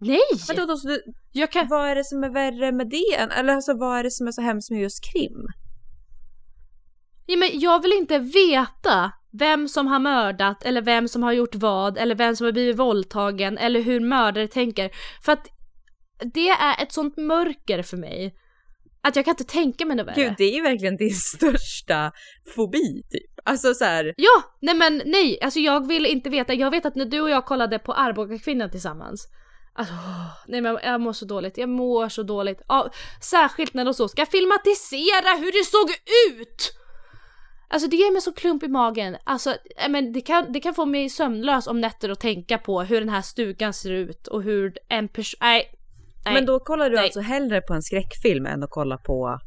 [0.00, 0.20] Nej!
[0.48, 1.02] Men då, då, så du,
[1.32, 3.38] Jag kan, vad är det som är värre med det?
[3.38, 5.46] Eller alltså vad är det som är så hemskt med just krim?
[7.28, 11.54] Ja, men jag vill inte veta vem som har mördat eller vem som har gjort
[11.54, 14.90] vad eller vem som har blivit våldtagen eller hur mördare tänker.
[15.24, 15.48] För att
[16.34, 18.34] det är ett sånt mörker för mig
[19.02, 20.14] att jag kan inte tänka mig något värre.
[20.22, 22.12] Gud, det är ju verkligen din största
[22.54, 23.30] fobi typ.
[23.44, 26.54] Alltså så här, Ja, nej men nej, alltså jag vill inte veta.
[26.54, 29.28] Jag vet att när du och jag kollade på Arboga kvinnan tillsammans
[29.74, 29.94] Alltså,
[30.46, 32.62] nej men jag mår så dåligt, jag mår så dåligt.
[32.68, 32.90] Ja,
[33.22, 35.90] särskilt när de så ska filmatisera hur det såg
[36.30, 36.77] ut!
[37.70, 39.16] Alltså det ger mig så klump i magen.
[39.24, 42.82] Alltså, nej, men det kan, det kan få mig sömnlös om nätter att tänka på
[42.82, 45.38] hur den här stugan ser ut och hur en person...
[45.40, 45.66] Nej.
[46.24, 46.34] nej.
[46.34, 47.04] men då kollar du Nej.
[47.04, 49.38] alltså hellre på en skräckfilm än att kolla på...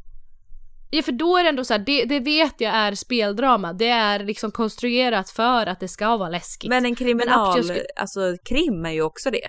[0.94, 3.74] Ja för då är det ändå så här, det, det vet jag är speldrama.
[3.74, 6.70] Det är liksom konstruerat för att det ska vara läskigt.
[6.70, 9.48] Men en kriminal, jag skulle- alltså krim är ju också det.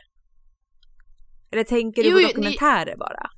[1.52, 3.30] Eller tänker du Jo, på ni- dokumentärer bara?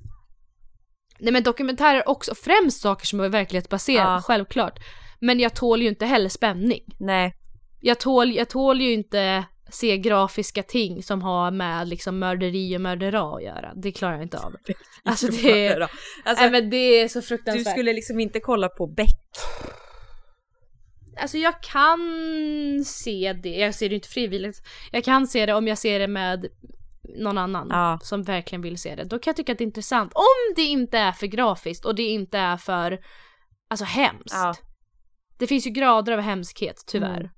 [1.19, 4.21] Nej men dokumentärer också, främst saker som är verklighetsbaserade, Ja.
[4.21, 4.79] självklart.
[5.19, 6.81] Men jag tål ju inte heller spänning.
[6.99, 7.33] Nej.
[7.81, 12.81] Jag tål, jag tål ju inte se grafiska ting som har med liksom mörderi och
[12.81, 13.73] mördera att göra.
[13.75, 14.55] Det klarar jag inte av.
[15.03, 15.81] Alltså det är,
[16.25, 17.71] Alltså, nej, men det är så du fruktansvärt.
[17.73, 19.19] skulle liksom inte kolla på Beck.
[21.21, 21.99] Alltså jag kan
[22.85, 24.61] se det, jag ser det inte frivilligt.
[24.91, 26.45] Jag kan se det om jag ser det med
[27.17, 27.99] någon annan Ja.
[28.03, 29.03] som verkligen vill se det.
[29.03, 30.11] Då kan jag tycka att det är intressant.
[30.15, 32.99] Om det inte är för grafiskt och det inte är för
[33.69, 34.33] alltså hemskt.
[34.33, 34.55] Ja.
[35.39, 37.19] Det finns ju grader av hemskhet tyvärr.
[37.19, 37.31] Mm.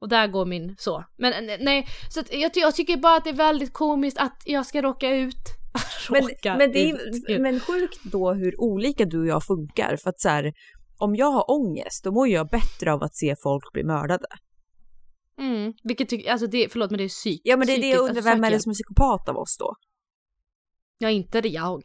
[0.00, 1.04] Och där går min så.
[1.18, 4.82] Men nej, så jag, jag tycker bara att det är väldigt komiskt att jag ska
[4.82, 5.34] råka ut.
[6.10, 7.28] Men, råka men, det ut.
[7.28, 9.96] är, men sjukt då hur olika du och jag funkar.
[9.96, 10.52] För att så här,
[10.98, 14.26] om jag har ångest, då mår jag bättre av att se folk bli mördade.
[15.38, 17.88] Mm, vilket tycker, alltså det, förlåt men det är psyk, Ja men det är det
[17.88, 19.74] jag psykiskt, undrar, alltså, vem är det som är psykopat av oss då?
[20.98, 21.82] Ja inte det jag.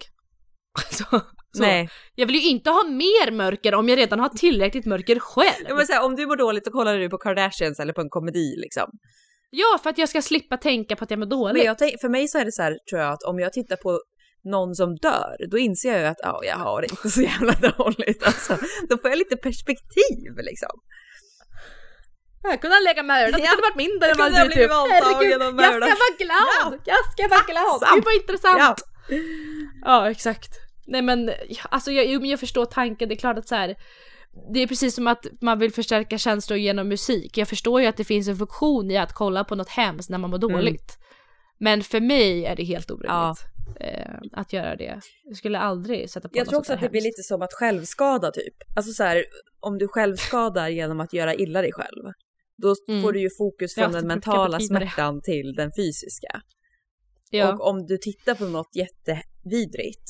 [0.91, 1.21] så,
[1.55, 1.61] så.
[1.61, 1.89] Nej.
[2.15, 5.65] Jag vill ju inte ha mer mörker om jag redan har tillräckligt mörker själv.
[5.67, 8.55] Jag säga, om du mår dåligt så kollar du på Kardashians eller på en komedi
[8.57, 8.89] liksom.
[9.49, 11.57] Ja, för att jag ska slippa tänka på att jag mår dåligt.
[11.57, 13.53] Men jag tänk, för mig så är det så här, tror jag, att om jag
[13.53, 13.99] tittar på
[14.43, 17.53] någon som dör, då inser jag ju att ja, jag har det inte så jävla
[17.77, 18.23] dåligt.
[18.23, 18.57] Alltså,
[18.89, 20.69] då får jag lite perspektiv liksom.
[22.43, 23.49] Jag kunde legat med det, Ja.
[23.49, 24.71] hade varit mindre än vad du typ.
[24.71, 25.89] Herregud, jag mördad.
[25.89, 26.79] ska vara glad!
[26.85, 27.95] Jag ska vara glad!
[27.95, 28.59] Gud vad intressant!
[28.59, 28.75] Ja.
[29.85, 30.49] Ja, exakt.
[30.87, 33.75] Nej men, ja, alltså jag, jag förstår tanken, det är klart att så här.
[34.53, 37.37] Det är precis som att man vill förstärka känslor genom musik.
[37.37, 40.17] Jag förstår ju att det finns en funktion i att kolla på något hemskt när
[40.17, 40.51] man mår Mm.
[40.51, 40.97] dåligt.
[41.59, 43.39] Men för mig är det helt orimligt
[43.79, 44.99] eh, att göra det.
[45.23, 47.17] Jag skulle aldrig sätta på Jag något tror också att det blir hemskt.
[47.17, 48.53] lite som att självskada typ.
[48.75, 49.25] Alltså så här,
[49.59, 52.03] om du självskadar genom att göra illa dig själv,
[52.57, 53.01] då Mm.
[53.01, 56.41] får du ju fokus Ja, från den mentala smärtan till den fysiska.
[57.29, 57.53] Ja.
[57.53, 60.09] Och om du tittar på något jättevidrigt,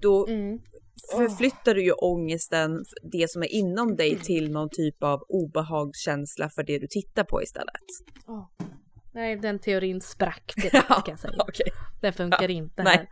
[0.00, 0.58] då Mm.
[1.16, 6.62] förflyttar du ju ångesten, det som är inom dig, till någon typ av obehagskänsla för
[6.62, 7.86] det du tittar på istället.
[9.14, 11.34] Nej, den teorin sprack direkt kan jag säga.
[11.38, 11.66] Okej.
[12.00, 12.96] Den funkar inte nej.
[12.96, 13.08] här.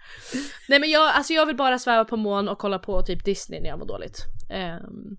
[0.68, 3.61] Nej men jag, alltså jag vill bara sväva på moln och kolla på typ Disney
[3.61, 4.18] när jag mår dåligt.
[4.51, 5.16] Ehm,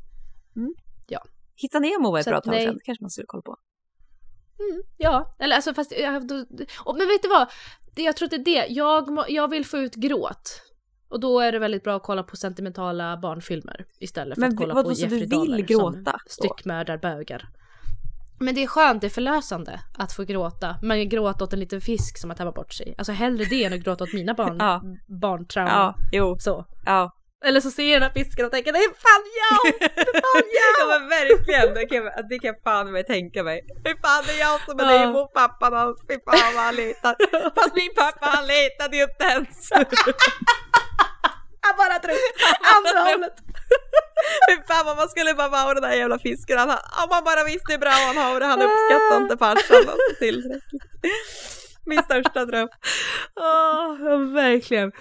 [1.55, 2.65] Hitta Nemo var ett bra tag nej.
[2.65, 3.57] sedan, kanske man skulle kolla på.
[4.59, 6.35] mm, ja, eller alltså fast, jag, då,
[6.85, 7.47] och, men vet du vad?
[7.95, 10.61] Det, jag tror att det är det, jag, jag vill få ut gråt.
[11.15, 14.57] Och då är det väldigt bra att kolla på sentimentala barnfilmer istället för Men att
[14.57, 16.19] kolla vadå, på du Jeffrey vill Dahmer gråta som då?
[16.29, 17.47] styckmördar bögar.
[18.39, 20.75] Men det är skönt, det är förlösande att få gråta.
[20.83, 22.95] Man gråter åt en liten fisk som har tappat bort sig.
[22.97, 24.81] Alltså hellre det än att gråta åt mina barn, Ja.
[25.21, 25.71] barntrauma.
[25.71, 26.65] Ja, jo, Så.
[26.85, 27.11] ja.
[27.45, 29.79] Eller så ser jag den här fisken och tänker det är fan jag!
[29.79, 30.71] Det är fan jag!
[30.79, 33.61] ja men verkligen, det kan, jag- det kan jag fan med tänka mig.
[33.85, 34.99] Fy fan är jag som är Ja.
[35.05, 37.15] Nemo, pappan hans, fy fan vad han letar.
[37.55, 39.69] Fast min pappa han letade ju inte ens.
[41.65, 42.17] Han bara drog
[42.75, 43.35] andra hållet.
[44.49, 46.57] Fy fan vad man skulle bara vara den där jävla fisken.
[46.57, 46.69] Han,
[47.03, 50.83] om man bara visste hur bra han har det, han uppskattar inte farsan alltså, tillräckligt.
[51.85, 52.67] Min största dröm.
[53.35, 53.97] Ja,
[54.33, 54.91] verkligen.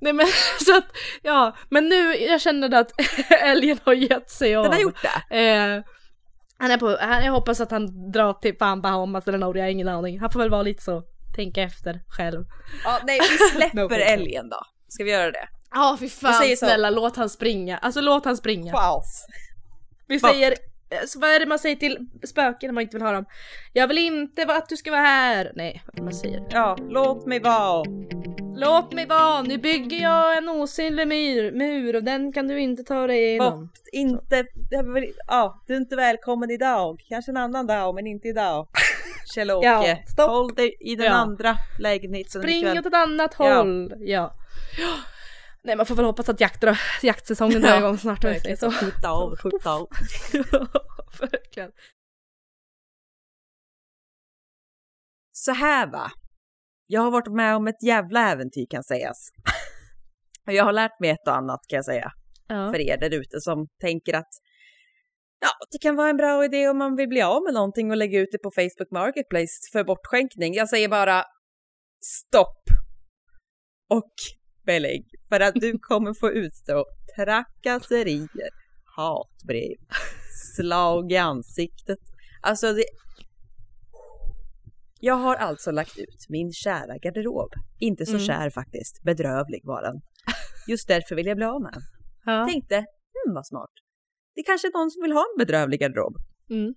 [0.00, 0.26] Nej men
[0.66, 0.86] så att,
[1.22, 2.92] ja, men nu, jag känner att
[3.30, 4.64] älgen har gett sig av.
[4.64, 5.36] Den har gjort det.
[5.38, 5.82] Eh,
[6.58, 9.66] han är på, han, jag hoppas att han drar till fan Bahamas eller Norge, jag
[9.66, 10.20] har ingen aning.
[10.20, 11.02] Han får väl vara lite så,
[11.36, 12.44] tänka efter själv.
[12.84, 14.60] Ja, nej vi släpper älgen då.
[14.88, 15.48] Ska vi göra det?
[15.74, 18.72] Ja fy Vi fan snälla låt han springa, alltså låt han springa.
[18.72, 19.26] Paus.
[20.06, 20.28] Vi Va?
[20.28, 20.54] säger,
[21.06, 23.24] så vad är det man säger till spöken när man inte vill ha dem?
[23.72, 25.52] Jag vill inte att du ska vara här.
[25.54, 26.46] Nej, vad är det man säger?
[26.50, 27.84] Ja, låt mig vara.
[28.56, 32.82] Låt mig vara, nu bygger jag en osynlig mur, mur och den kan du inte
[32.84, 33.60] ta dig igenom.
[33.66, 34.44] Bort, inte,
[35.26, 37.04] ja, du är inte välkommen idag.
[37.08, 38.68] Kanske en annan dag, men inte idag.
[39.34, 40.30] Kjell-Åke, Ja, stopp.
[40.30, 41.12] håll dig i den Ja.
[41.12, 42.78] andra lägenheten Spring ikväll.
[42.78, 43.54] åt ett annat Ja.
[43.56, 43.94] håll.
[43.98, 44.34] Ja.
[45.64, 46.64] Nej man får väl hoppas att jakt,
[47.02, 48.24] jaktsäsongen drar Ja, igång snart.
[48.24, 48.70] Verkligen, så.
[48.70, 49.88] skjuta av, skjuta av.
[51.20, 51.72] Verkligen.
[55.32, 56.10] Så här va.
[56.86, 59.28] Jag har varit med om ett jävla äventyr kan sägas.
[60.46, 62.12] Och jag har lärt mig ett och annat kan jag säga.
[62.48, 62.72] Ja.
[62.72, 64.30] För er där ute som tänker att
[65.40, 67.96] ja, det kan vara en bra idé om man vill bli av med någonting och
[67.96, 70.54] lägga ut det på Facebook Marketplace för bortskänkning.
[70.54, 71.24] Jag säger bara
[72.00, 72.62] stopp
[73.90, 74.12] och
[74.64, 76.84] belägg för att du kommer få utstå
[77.16, 78.50] trakasserier,
[78.96, 79.76] hatbrev,
[80.56, 81.98] slag i ansiktet.
[82.42, 82.84] Alltså det...
[85.00, 87.50] Jag har alltså lagt ut min kära garderob.
[87.78, 88.24] Inte så Mm.
[88.26, 90.00] kär faktiskt, bedrövlig var den.
[90.68, 91.82] Just därför vill jag bli av med den.
[92.24, 92.46] Ja.
[92.50, 93.70] Tänkte, hmm vad smart.
[94.34, 96.16] Det är kanske är någon som vill ha en bedrövlig garderob.
[96.50, 96.74] Mm.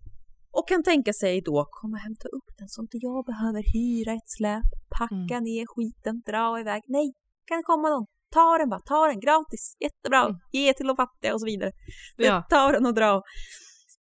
[0.51, 4.11] Och kan tänka sig då, kom och hämta upp den så inte jag behöver hyra
[4.13, 5.43] ett släp, packa Mm.
[5.43, 6.81] ner skiten, dra iväg.
[6.87, 7.13] Nej,
[7.47, 8.05] kan komma någon.
[8.31, 10.37] Ta den bara, ta den gratis, jättebra, Mm.
[10.51, 11.71] ge till de fattiga och så vidare.
[12.17, 12.43] Ja.
[12.49, 13.21] Ta den och dra.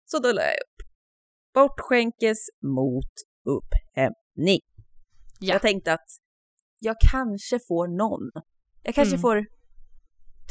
[0.05, 0.86] Så då la jag upp.
[1.55, 3.12] Bortskänkes mot
[3.45, 4.61] upphämtning.
[5.40, 5.53] Ja.
[5.53, 6.07] Jag tänkte att
[6.78, 8.30] jag kanske får någon.
[8.82, 9.22] Jag kanske Mm.
[9.22, 9.47] får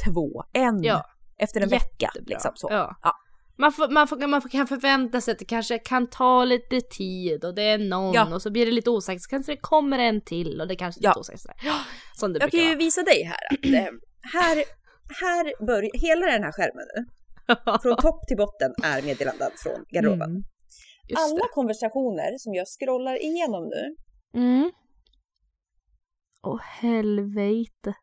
[0.06, 1.04] två, en Ja.
[1.38, 1.86] efter en vecka.
[1.98, 2.34] Jättebra.
[2.34, 2.68] Liksom så.
[2.70, 2.96] Ja.
[3.02, 3.12] Ja.
[3.58, 6.80] Man, får, man, får, man får, kan förvänta sig att det kanske kan ta lite
[6.80, 8.34] tid och det är någon Ja.
[8.34, 11.00] och så blir det lite osagt så kanske det kommer en till och det kanske
[11.00, 11.14] är Ja.
[11.16, 11.56] lite sådär.
[11.64, 11.80] Ja,
[12.16, 12.76] som det Jag kan ju vara.
[12.78, 13.92] visa dig här att eh,
[14.32, 14.64] här,
[15.20, 17.04] här börjar, hela den här skärmen nu,
[17.82, 20.30] från topp till botten är meddelanden från garderoben.
[20.30, 20.42] Mm,
[21.16, 23.94] Alla konversationer som jag scrollar igenom nu.
[24.40, 24.70] Mm.
[26.42, 27.94] Åh helvete.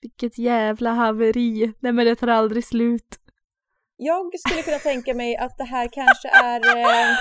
[0.00, 1.72] Vilket jävla haveri.
[1.80, 3.18] Nej men det tar aldrig slut.
[4.08, 7.16] Jag skulle kunna tänka mig att det här kanske är, eh,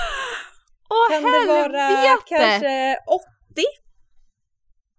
[0.89, 2.23] Åh kan det vara helvete!
[2.27, 3.63] kanske 80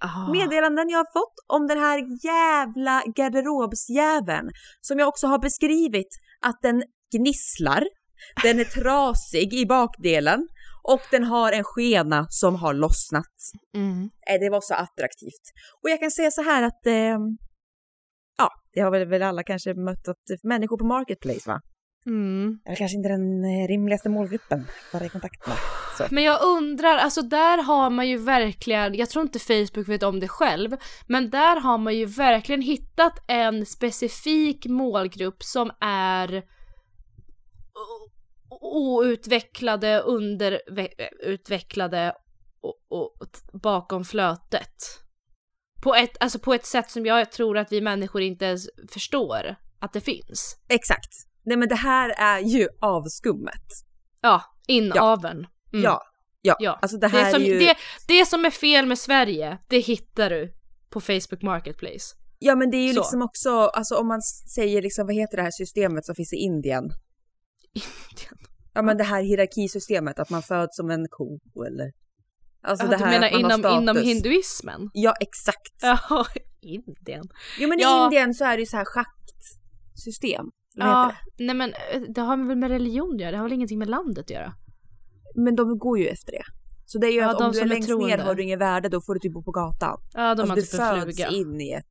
[0.04, 0.32] Ah.
[0.32, 6.08] meddelanden jag har fått om den här jävla garderobsjäveln som jag också har beskrivit
[6.46, 6.82] att den
[7.16, 7.84] gnisslar,
[8.42, 10.48] den är trasig i bakdelen
[10.82, 13.34] och den har en skena som har lossnat.
[13.76, 14.10] Mm.
[14.30, 15.44] Eh, Det var så attraktivt.
[15.82, 17.18] Och jag kan säga så här att eh,
[18.38, 21.60] ja, det har väl, väl alla kanske mött att människor på Marketplace va?
[22.06, 22.58] Mm.
[22.66, 25.56] Eller kanske inte den eh, rimligaste målgruppen att vara i kontakt med.
[25.98, 26.06] Så.
[26.10, 30.20] Men jag undrar, alltså där har man ju verkligen, jag tror inte Facebook vet om
[30.20, 30.76] det själv,
[31.06, 36.42] men där har man ju verkligen hittat en specifik målgrupp som är
[38.60, 42.12] outvecklade, underutvecklade
[42.60, 44.74] och, och t- bakom flötet.
[45.82, 49.56] På ett, alltså på ett sätt som jag tror att vi människor inte ens förstår
[49.80, 50.56] att det finns.
[50.68, 51.12] Exakt.
[51.44, 53.64] Nej men det här är ju avskummet.
[54.20, 55.46] Ja, inaveln.
[55.72, 55.84] Mm.
[55.84, 56.02] Ja,
[56.40, 57.58] ja, Ja, Alltså det Det, här som, är ju...
[57.58, 57.74] det,
[58.08, 60.52] det som är fel med Sverige, det hittar du
[60.90, 62.14] på Facebook Marketplace.
[62.38, 63.00] Ja men det är ju Så.
[63.00, 64.22] liksom också, alltså om man
[64.54, 66.84] säger liksom, vad heter det här systemet som finns i Indien?
[68.74, 71.90] Ja men det här hierarkisystemet, att man föds som en ko eller...
[72.64, 74.90] Alltså Ja, det du menar inom, inom hinduismen?
[74.92, 75.72] Ja exakt.
[75.82, 76.26] Ja,
[76.60, 77.24] Indien.
[77.58, 78.04] Jo men i Ja.
[78.04, 80.44] Indien så är det ju så här schaktsystem.
[80.74, 83.52] Ja, heter nej men eh, det har väl med religion att göra, det har väl
[83.52, 84.44] ingenting med landet att göra?
[85.34, 85.40] det?
[85.40, 86.42] Men de går ju efter det.
[86.86, 88.22] Så det är ju Ja, att om du är är längst ner troende.
[88.22, 89.98] har du inget värde, då får du typ bo på gatan.
[90.14, 91.28] Ja, de alltså har du typ föds fluga.
[91.28, 91.86] in i ett...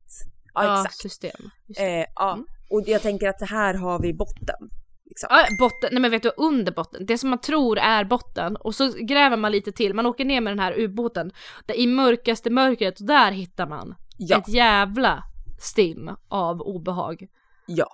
[0.54, 0.94] Ja, Ja, exakt.
[0.96, 1.50] system.
[1.66, 2.00] Det.
[2.00, 2.32] Eh, ja.
[2.32, 2.46] Mm.
[2.70, 4.70] Och jag tänker att det här har vi botten.
[5.04, 5.28] Liksom.
[5.30, 7.06] Ja, botten, nej men vet du, under botten.
[7.06, 10.40] Det som man tror är botten och så gräver man lite till, man åker ner
[10.40, 11.30] med den här ubåten.
[11.66, 15.22] Där I mörkaste mörkret, och där hittar man Ja, ett jävla
[15.60, 17.26] stim av obehag.
[17.66, 17.86] ja.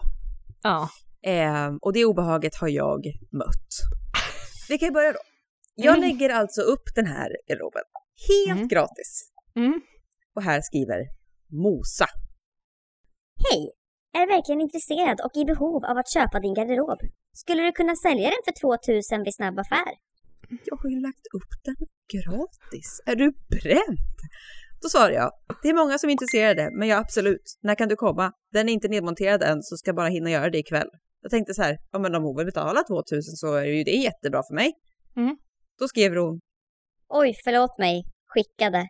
[0.62, 0.88] Ja.
[1.22, 3.68] Eh, och det obehaget har jag mött.
[4.68, 5.18] Vi kan ju börja då.
[5.74, 6.08] Jag Mm.
[6.08, 7.82] lägger alltså upp den här garderoben
[8.28, 8.68] helt Mm.
[8.68, 9.30] gratis.
[9.56, 9.80] Mm.
[10.34, 10.98] Och här skriver
[11.64, 12.06] Mosa.
[13.50, 13.70] Hej!
[14.22, 16.98] Är verkligen intresserad och i behov av att köpa din garderob?
[17.32, 19.88] Skulle du kunna sälja den för 2000 vid snabb affär?
[20.64, 21.76] Jag har ju lagt upp den
[22.14, 23.00] gratis.
[23.06, 23.98] Är du bränd?
[24.82, 25.30] Då svarar jag,
[25.62, 28.32] det är många som är intresserade, men ja absolut, när kan du komma?
[28.52, 30.88] Den är inte nedmonterad än, så ska jag bara hinna göra det ikväll.
[31.20, 33.90] Jag tänkte så här, ja men om hon vill betala 2000 så är ju det
[33.90, 34.72] jättebra för mig.
[35.16, 35.36] Mm.
[35.78, 36.40] Då skriver hon,
[37.08, 38.04] Oj, förlåt mig.
[38.26, 38.88] Skickade.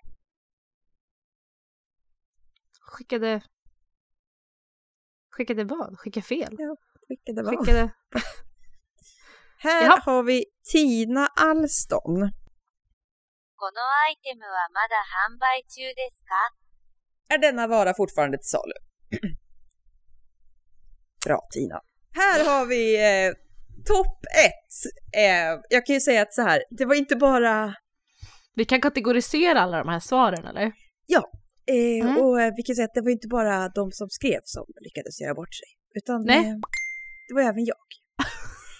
[2.80, 3.42] Skickade...
[5.30, 5.98] Skickade vad?
[5.98, 6.56] Skickade fel?
[7.08, 7.58] skickade vad?
[7.58, 7.90] Skickade...
[9.58, 10.02] Här Jaha.
[10.04, 12.30] har vi Tina Alston.
[13.57, 14.95] このアイテムはまだ
[15.29, 18.73] 販売中ですか Är denna vara fortfarande till salu?
[21.25, 21.81] Bra Tina.
[22.15, 23.33] Här har vi eh,
[23.85, 24.73] topp ett.
[25.17, 27.75] Eh, jag kan ju säga att så här, det var inte bara
[28.55, 30.71] Vi kan kategorisera alla de här svaren eller?
[31.65, 32.17] Eh, Mm.
[32.17, 35.21] Och eh, vi kan säga att det var inte bara de som skrev som lyckades
[35.21, 35.67] göra bort sig.
[35.95, 36.37] Utan Nej.
[36.37, 36.55] eh,
[37.27, 37.77] det var även jag.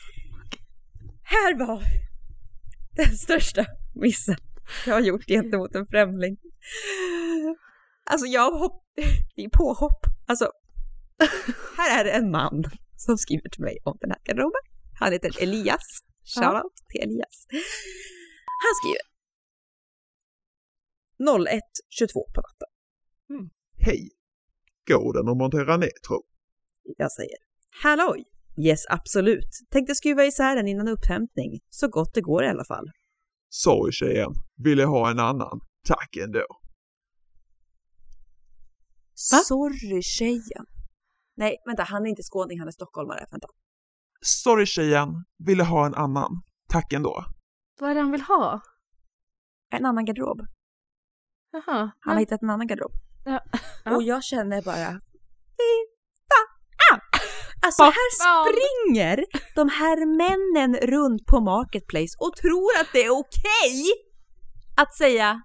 [1.24, 1.82] Här var
[2.96, 3.66] den största
[3.96, 4.36] missen
[4.87, 6.37] jag har gjort gentemot en främling.
[8.05, 8.85] Alltså jag hopp...
[9.37, 10.01] Det är påhopp.
[10.27, 10.51] Alltså,
[11.77, 12.65] här är det en man
[12.97, 14.61] som skriver till mig om den här garderoben.
[14.99, 15.99] Han heter Elias.
[16.25, 17.47] Shoutout till Elias.
[18.63, 19.09] Han skriver
[21.19, 22.69] 01.22 på natten.
[23.79, 24.11] Hej!
[24.87, 26.23] Går den att montera ner tro?
[26.97, 27.37] Jag säger
[27.83, 28.25] halloj!
[28.57, 29.51] Yes, absolut.
[29.71, 31.61] Tänkte skruva isär den innan upphämtning.
[31.71, 32.91] Så gott det går i alla fall.
[33.49, 34.33] Sorry tjejen,
[34.65, 35.61] vill jag ha en annan?
[35.89, 36.47] Tack ändå.
[39.33, 39.39] Va?
[39.39, 40.67] Sorry tjejen.
[41.37, 43.27] Nej, vänta, han är inte skåning, han är stockholmare.
[43.31, 43.49] Vänta.
[44.21, 45.09] Sorry tjejen,
[45.47, 46.43] vill jag ha en annan?
[46.69, 47.25] Tack ändå.
[47.81, 48.61] Vad är det han vill ha?
[49.71, 50.41] En annan garderob.
[51.53, 51.91] Jaha.
[52.01, 52.93] Han har hittat en annan garderob.
[53.25, 53.41] Ja.
[53.97, 55.01] Och jag känner bara!
[57.67, 58.11] Alltså här
[58.45, 63.85] springer de här männen runt på Marketplace och tror att det är okej
[64.77, 65.43] att säga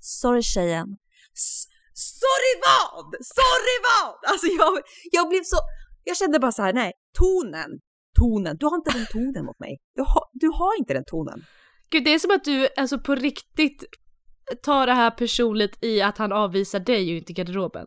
[0.00, 0.86] Sorry tjejen.
[1.34, 1.64] S-
[1.94, 3.04] sorry vad?
[3.24, 4.30] Sorry vad?
[4.32, 5.56] Alltså jag, jag blev så,
[6.04, 7.70] jag kände bara så här, nej, tonen,
[8.20, 9.78] tonen, du har inte den tonen mot mig.
[9.94, 11.44] Du har, du har inte den tonen.
[11.90, 13.84] Gud, det är som att du alltså på riktigt
[14.62, 17.86] tar det här personligt i att han avvisar dig och inte garderoben.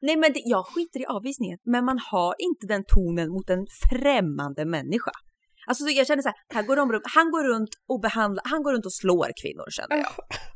[0.00, 3.66] Nej men det, jag skiter i avvisningen, men man har inte den tonen mot en
[3.90, 5.10] främmande människa.
[5.68, 8.62] Alltså så jag kände så här, här går de, han går runt och behandlar, han
[8.62, 10.06] går runt och slår kvinnor kände jag.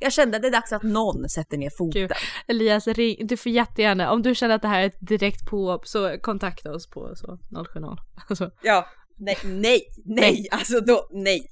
[0.00, 2.00] Jag kände att det är dags att någon sätter ner foten.
[2.00, 2.12] Gud.
[2.46, 5.86] Elias, ring, du får jättegärna, om du känner att det här är ett direkt påhopp
[5.86, 7.80] så kontakta oss på så 070.
[8.28, 8.86] Alltså, Ja,
[9.18, 11.50] nej, nej, nej, alltså då, nej.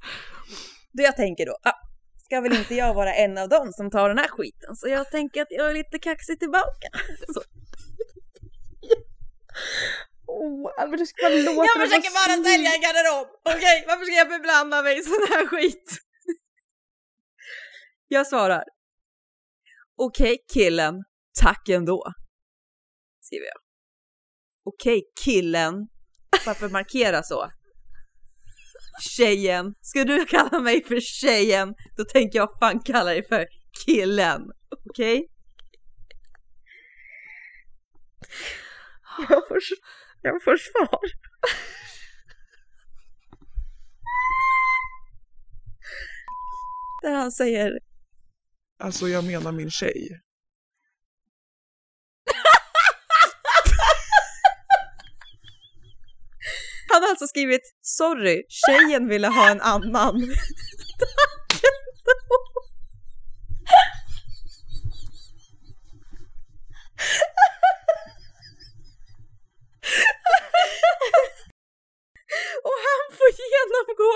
[0.93, 1.89] Då jag tänker då, ah,
[2.25, 5.11] ska väl inte jag vara en av dem som tar den här skiten, så jag
[5.11, 6.89] tänker att jag är lite kaxig tillbaka.
[7.35, 7.41] Så.
[10.27, 13.85] Oh, men du ska bara låta Jag försöker bara sälja en garderob, okej?
[13.87, 15.99] Varför ska jag beblanda mig i sån här skit?
[18.09, 18.65] Jag svarar.
[19.97, 20.95] Okej killen,
[21.41, 22.13] tack ändå.
[23.21, 23.61] Skriver jag.
[24.65, 25.75] Okej killen,
[26.47, 27.51] varför markera så?
[29.01, 33.47] Tjejen, ska du kalla mig för tjejen, då tänker jag fan kalla dig för
[33.87, 34.43] killen.
[34.91, 35.29] Okej?
[39.29, 39.59] Jag får,
[40.23, 41.01] jag får svar.
[47.03, 47.79] Där han säger
[48.81, 50.21] Alltså jag menar min tjej.
[56.93, 60.15] Han har alltså skrivit sorry, tjejen ville ha en annan.
[72.69, 74.13] Och han får genomgå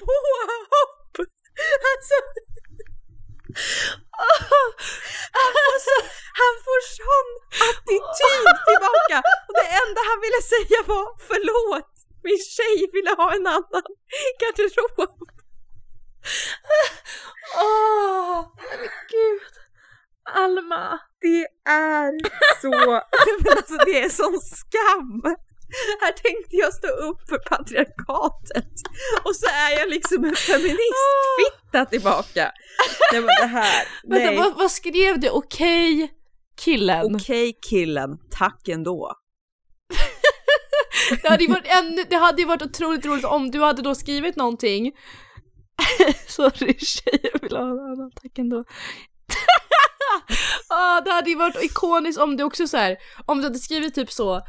[0.00, 1.14] påhopp.
[1.90, 2.16] Alltså.
[4.28, 4.66] Åh,
[5.38, 5.96] han, får så,
[6.40, 7.28] han får sån
[7.70, 13.46] attityd tillbaka och det enda han ville säga var förlåt, min tjej ville ha en
[13.46, 13.86] annan
[14.40, 15.18] garderob.
[17.58, 19.52] Åh, men gud.
[20.34, 20.98] Alma.
[21.20, 22.12] Det är
[22.62, 22.70] så,
[23.42, 25.36] men alltså det är sån skam.
[26.00, 28.72] Här tänkte jag stå upp för patriarkatet
[29.24, 32.52] och så är jag liksom en feministfitta tillbaka.
[33.12, 34.36] Nej men det här, Vänta, nej.
[34.38, 35.28] vad, vad skrev du?
[35.30, 36.12] Okej
[36.64, 37.14] killen.
[37.16, 39.12] Okej killen, tack ändå.
[41.22, 44.36] Det hade ju varit ännu, det hade varit otroligt roligt om du hade då skrivit
[44.36, 44.92] någonting.
[46.28, 48.58] Sorry tjejer vill ha en annan, tack ändå.
[50.68, 52.96] ah, det hade ju varit ikoniskt om du också så här,
[53.26, 54.40] om du hade skrivit typ så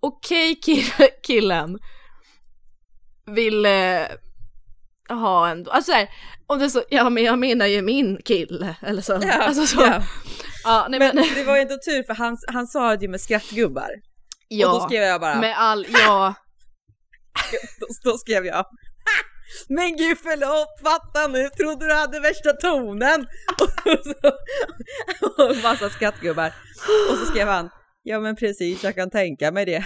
[0.00, 1.78] Okej kill- killen
[3.26, 4.02] vill eh,
[5.08, 6.08] ha en, alltså så här,
[6.46, 9.18] om det så, ja men jag menar ju min kille eller så.
[9.22, 9.80] Ja, alltså så.
[9.80, 10.02] ja.
[10.64, 13.08] Ja, nej men, Men det var ju ändå tur för han, han sa det ju
[13.08, 13.90] med skrattgubbar.
[14.48, 16.34] Ja, Och då skrev jag bara, med all, ja.
[17.80, 18.70] då, då skrev jag "Ha!
[19.68, 23.20] men gud förlåt, fatta nu, trodde du hade värsta tonen?
[23.84, 24.28] Och, så,
[25.42, 26.52] och massa skrattgubbar.
[27.10, 27.70] Och så skrev han,
[28.02, 29.84] ja men precis, jag kan tänka mig det.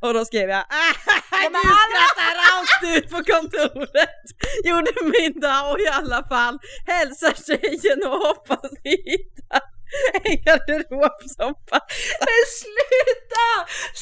[0.00, 0.94] Och då skrev jag, ah,
[1.30, 4.24] du skrattar rakt ut på kontoret.
[4.64, 9.75] Gjorde min dag och i alla fall hälsa tjejen och hoppas ni hittar
[10.24, 12.18] en garderob som passar.
[12.28, 13.48] Men sluta!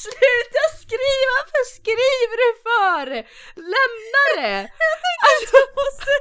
[0.05, 1.32] Sluta skriva!
[1.39, 3.07] Varför skriver du för?
[3.74, 4.59] Lämna det!
[4.85, 6.12] Jag tänkte att jag måste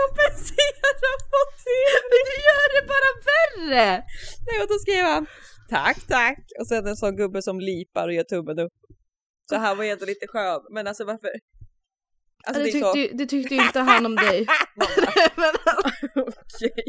[0.00, 2.04] kompensera motivet.
[2.10, 3.88] Men du gör det bara värre!
[4.46, 5.26] Nej, och då skrev han
[5.70, 8.72] tack, tack och sen en sån gubbe som lipar och gör tummen upp.
[9.48, 11.30] Så han var ändå lite skön, men alltså varför?
[12.46, 12.92] Alltså det, det är så...
[12.92, 14.46] tyckte, det tyckte inte han om dig.
[16.14, 16.84] Okej.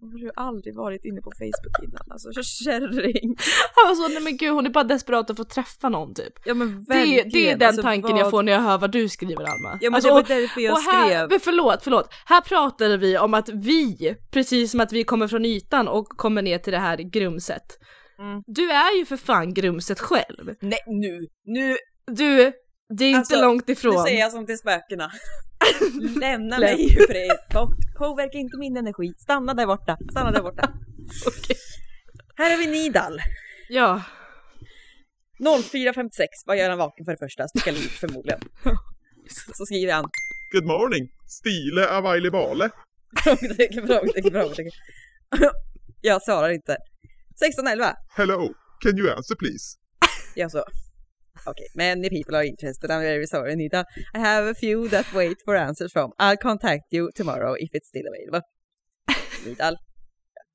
[0.00, 2.02] Har du aldrig varit inne på Facebook innan?
[2.10, 3.36] Alltså kärring.
[3.74, 6.32] han var så, nej men gud hon är bara desperat att få träffa någon typ.
[6.44, 8.90] Ja men Det, är- det är den Alltså, tanken jag får när jag hör vad
[8.92, 9.78] du skriver Alma.
[9.80, 11.28] Ja men Alltså, det var och- därför jag och här, skrev.
[11.30, 12.08] men förlåt, förlåt.
[12.26, 16.42] Här pratade vi om att vi, precis som att vi kommer från ytan och kommer
[16.42, 17.78] ner till det här grumset.
[18.18, 18.42] Mm.
[18.46, 20.54] Du är ju för fan grumset själv.
[20.60, 21.76] Nej nu, nu,
[22.06, 22.52] Du,
[22.88, 24.02] det är inte Alltså, långt nu ifrån.
[24.04, 25.10] säger jag som till spökena.
[26.20, 27.38] Lämna Läm- mig i fred.
[27.98, 29.14] Påverka inte min energi.
[29.18, 29.98] Stanna där borta.
[30.10, 30.62] Stanna där borta.
[31.26, 31.56] Okej.
[32.36, 33.18] Här har vi Nidal.
[33.68, 34.02] Ja.
[35.38, 36.08] 04.56,
[36.46, 37.48] vad gör han vaken för det första?
[37.48, 38.40] Sticka liv förmodligen.
[39.54, 40.04] Så skriver han
[40.52, 41.08] Good morning.
[41.26, 42.70] Stile availe vale.
[43.24, 44.72] frågetecken, frågetecken, frågetecken.
[46.00, 46.76] Jag svarar inte.
[47.62, 47.94] 16.11.
[48.16, 48.54] Hello.
[48.80, 49.78] Can you answer please?
[50.34, 50.64] Jag så.
[51.46, 52.90] Okay, many people are interested.
[52.90, 53.84] I'm very sorry, Nita.
[54.14, 56.12] I have a few that wait for answers from.
[56.18, 58.40] I'll contact you tomorrow if it's still available.
[59.46, 59.76] Nidal.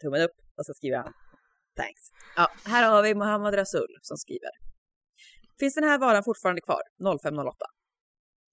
[0.02, 1.14] Tummen upp och så skriver han.
[1.76, 2.02] Thanks.
[2.36, 4.50] Ja, här har vi Mohammad Rasul som skriver.
[5.60, 6.82] Finns den här varan fortfarande kvar?
[7.22, 7.56] 0508.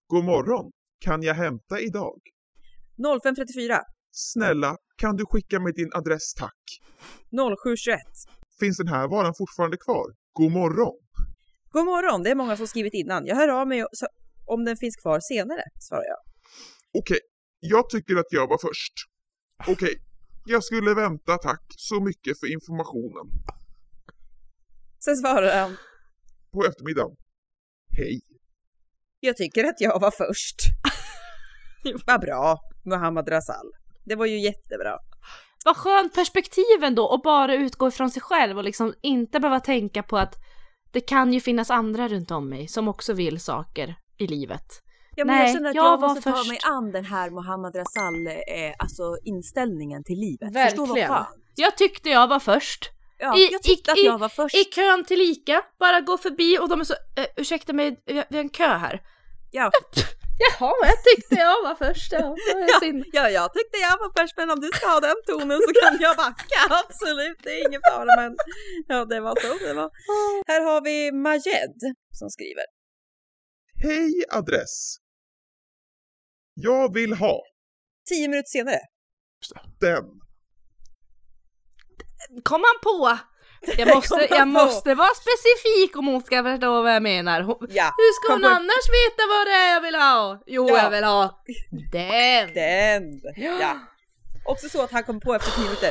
[0.06, 0.72] God morgon.
[1.00, 2.20] Kan jag hämta idag?
[3.22, 3.80] 0534.
[4.10, 6.62] Snälla, kan du skicka mig din adress tack?
[7.30, 7.98] 0721.
[8.60, 10.06] Finns den här varan fortfarande kvar?
[10.32, 10.98] God morgon.
[11.76, 13.26] God morgon, det är många som skrivit innan.
[13.26, 14.06] Jag hör av mig så-
[14.46, 16.18] om den finns kvar senare, svarar jag.
[17.00, 17.18] Okej,
[17.60, 18.92] jag tycker att jag var först.
[19.68, 19.94] Okej,
[20.46, 23.26] jag skulle vänta tack så mycket för informationen.
[25.04, 25.76] Sen svarar han.
[26.52, 27.16] På eftermiddagen.
[27.96, 28.20] Hej.
[29.20, 30.56] Jag tycker att jag var först.
[32.06, 33.70] Vad bra, Mohammad Rasal.
[34.04, 34.98] Det var ju jättebra.
[35.64, 40.02] Vad skönt perspektiv ändå och bara utgå ifrån sig själv och liksom inte behöva tänka
[40.02, 40.34] på att
[40.92, 44.82] det kan ju finnas andra runt om mig som också vill saker i livet.
[45.16, 46.48] Ja, men Nej, jag känner att jag jag, var måste ta först.
[46.48, 48.32] mig an den här Mohammad Rasal, eh,
[48.78, 50.52] alltså inställningen till livet.
[50.52, 51.08] Förstå Verkligen.
[51.10, 51.28] vad skönt.
[51.54, 52.90] Jag tyckte jag var först.
[53.18, 54.56] Ja, I- jag tyckte i- att jag var först.
[54.56, 58.16] I kön till Ica, bara gå förbi och de är så, eh, ursäkta mig, vi
[58.16, 59.00] har en kö här.
[59.50, 59.70] Ja.
[60.38, 62.12] Jaha, jag tyckte jag var först.
[62.12, 62.36] Ja,
[62.80, 63.04] synd.
[63.12, 65.98] ja, jag tyckte jag var först, men om du ska ha den tonen så kan
[66.00, 66.60] jag backa.
[66.70, 68.16] Absolut, det är ingen fara.
[68.16, 68.36] Men
[68.88, 69.90] ja, det var så det var.
[70.46, 71.76] Här har vi Majed
[72.12, 72.64] som skriver.
[73.82, 74.96] Hej adress.
[76.54, 77.42] Jag vill ha
[78.08, 78.80] Tio minuter senare.
[79.80, 80.04] den.
[82.42, 83.18] Kom han på?
[83.78, 87.40] Jag måste, han jag måste vara specifik om hon ska förstå vad jag menar.
[87.42, 90.42] Hon, Ja, hur ska hon på- annars veta vad det är jag vill ha?
[90.46, 90.82] Jo, Ja.
[90.82, 91.42] jag vill ha
[91.92, 92.54] den.
[92.54, 93.20] Den!
[93.36, 93.78] Ja.
[94.44, 95.90] Också så att han kom på efter tio minuter.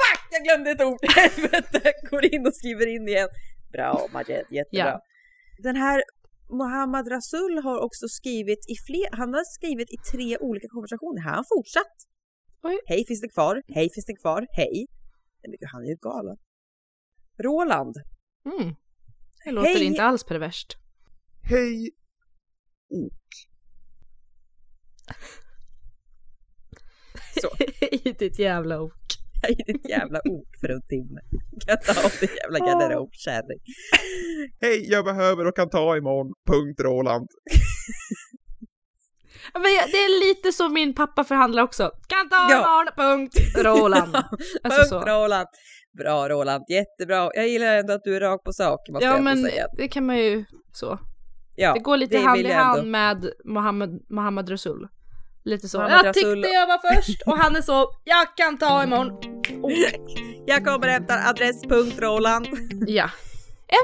[0.00, 0.98] Fuck, jag glömde ett ord!
[1.16, 1.92] Helvete!
[2.10, 3.28] Går in och skriver in igen.
[3.72, 4.86] Bra Majed, jättebra.
[4.88, 5.00] Ja.
[5.58, 6.02] Den här
[6.50, 11.20] Mohammad Rasul har också skrivit i fler, han har skrivit i tre olika konversationer.
[11.22, 11.94] Här har han fortsatt.
[12.62, 12.78] Oj.
[12.86, 13.62] Hej finns det kvar?
[13.74, 14.46] Hej finns det kvar?
[14.50, 14.86] Hej.
[15.40, 16.36] Nej, men gud, han är ju galen.
[17.42, 17.94] Roland.
[18.44, 18.74] Mm.
[19.44, 19.84] Det låter Hej.
[19.84, 20.76] inte alls perverst.
[21.42, 21.90] Hej.
[22.90, 23.28] Ok.
[27.40, 27.48] Så.
[27.84, 28.92] I ditt jävla ok.
[29.42, 31.20] Är ditt jävla ok för en timme.
[31.66, 33.60] Kan jag ta av din jävla garderobkärring.
[34.60, 36.32] Hej, jag behöver och kan ta imorgon.
[36.46, 37.28] Punkt Roland.
[39.52, 41.90] Men jag, det är lite så min pappa förhandlar också.
[42.08, 42.56] Kan ta Ja.
[42.56, 43.34] imorgon, punkt.
[43.56, 44.14] Roland.
[44.62, 45.00] Alltså Punkt så.
[45.00, 45.48] Roland.
[45.98, 47.30] Bra Roland, jättebra.
[47.34, 49.66] Jag gillar ändå att du är rak på sak måste Ja jag men säga.
[49.76, 50.98] det kan man ju så.
[51.56, 52.90] Ja, det går lite det hand i hand ändå.
[52.90, 54.88] med Mohammed, Mohammed Rasul.
[55.44, 55.78] Lite så.
[55.78, 59.18] Mohammed jag Rasul- tyckte jag var först och han är så, jag kan ta imorgon.
[60.46, 62.46] Jag kommer hämta adress punkt Roland.
[62.86, 63.10] Ja.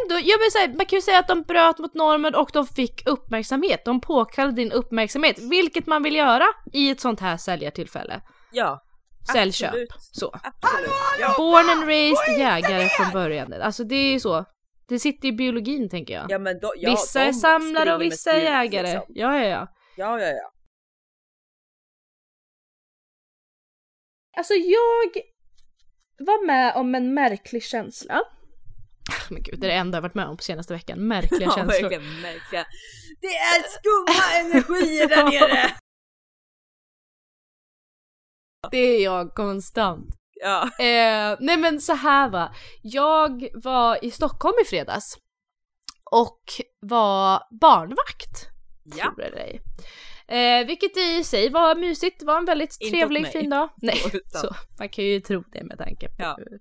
[0.03, 2.67] Ändå, jag vill säga, man kan ju säga att de bröt mot normen och de
[2.67, 3.85] fick uppmärksamhet.
[3.85, 8.21] De påkallade din uppmärksamhet, vilket man vill göra i ett sånt här säljartillfälle.
[8.53, 8.83] Ja,
[9.33, 9.73] Säljköp.
[9.99, 10.27] Så.
[10.43, 10.91] Absolut.
[11.21, 11.35] Ja.
[11.37, 13.53] Born and raised jägare från början.
[13.53, 14.45] Alltså det är ju så.
[14.89, 16.27] Det sitter i biologin tänker jag.
[16.31, 18.83] Ja, men då, ja, vissa är samlare och vissa är jägare.
[18.87, 19.05] liksom.
[19.09, 19.69] Ja, ja, ja.
[19.97, 20.51] Ja, ja, ja.
[24.37, 25.23] Alltså jag
[26.19, 28.21] var med om en märklig känsla.
[29.31, 30.99] Men gud, det är det enda jag varit med om på senaste veckan.
[31.09, 31.67] Märkliga Ja, känslor.
[31.91, 32.65] verkligen märkliga.
[33.21, 35.71] Det är skumma energier där nere!
[38.71, 40.15] Det är jag konstant.
[40.41, 40.63] Ja.
[40.63, 42.55] Eh, nej men så här va.
[42.83, 45.19] Jag var i Stockholm i fredags.
[46.11, 46.41] Och
[46.81, 48.49] var barnvakt.
[48.85, 49.05] Ja.
[49.05, 49.61] Tror ej.
[50.29, 53.69] Eh, vilket i sig var mysigt, det var en väldigt Inte trevlig fin dag.
[53.77, 53.97] Nej,
[54.29, 56.35] så, man kan ju tro det med tanke på Ja.
[56.39, 56.59] hur,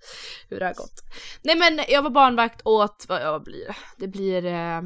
[0.49, 1.01] hur det har gått.
[1.43, 3.75] Nej men jag var barnvakt åt, vad jag blir det?
[3.97, 4.81] Det blir, eh,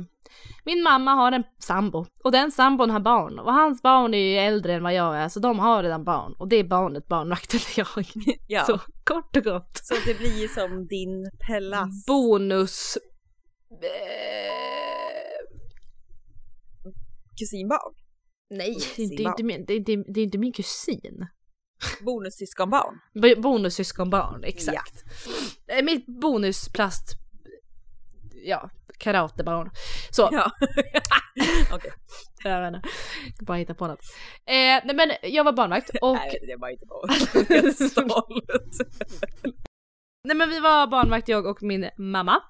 [0.65, 4.37] min mamma har en sambo och den sambon har barn och hans barn är ju
[4.37, 7.59] äldre än vad jag är så de har redan barn och det är barnet barnvakten
[7.77, 7.87] jag.
[8.47, 8.63] Ja.
[8.63, 9.77] Så kort och gott.
[9.83, 12.05] Så det blir som din Pellas.
[12.07, 12.97] Bonus...
[13.71, 13.87] Eh,
[17.39, 17.93] kusinbarn.
[18.49, 20.53] Nej, det är, inte, det, är inte min, det, är inte, det är inte min
[20.53, 21.27] kusin.
[22.01, 22.99] Bonussyskonbarn.
[23.41, 25.03] Bonussyskonbarn, exakt.
[25.67, 27.11] Eh, Mitt bonusplast...
[28.45, 29.71] Ja, karatebarn.
[30.09, 30.51] Så, Ja.
[31.73, 31.91] Okej.
[32.43, 32.89] jag vet inte.
[33.45, 34.01] Bara hitta på något.
[34.45, 34.53] Eh,
[34.85, 36.13] nej men jag var barnvakt och...
[36.13, 36.85] Nej, det bara inte
[37.55, 38.47] är stolt.
[40.27, 42.43] Nej men vi var barnvakt jag och min mamma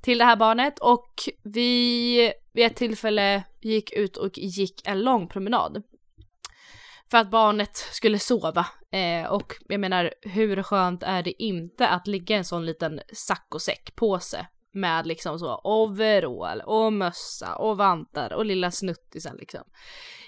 [0.00, 5.28] till det här barnet och vi vid ett tillfälle gick ut och gick en lång
[5.28, 5.82] promenad.
[7.10, 8.66] För att barnet skulle sova.
[8.92, 13.00] Eh, och jag menar hur skönt är det inte att ligga i en sån liten
[13.12, 19.60] saccosäckpåse med liksom så overall och mössa och vantar och lilla snuttisen liksom.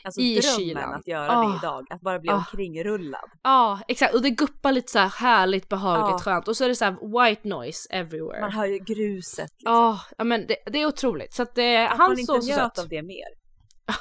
[0.05, 0.95] Alltså I drömmen kylan.
[0.95, 1.49] att göra Ah.
[1.49, 2.35] det idag, att bara bli Ah.
[2.37, 3.31] omkringrullad.
[3.43, 6.19] Ja, exakt och det guppar lite så här härligt behagligt Ja.
[6.19, 8.41] skönt och så är det så här white noise everywhere.
[8.41, 9.73] Man hör ju gruset liksom.
[9.75, 12.43] Ja, ja men det, det är otroligt så att det, Att han man inte såg
[12.43, 12.79] så njöt söt.
[12.79, 13.42] av det mer.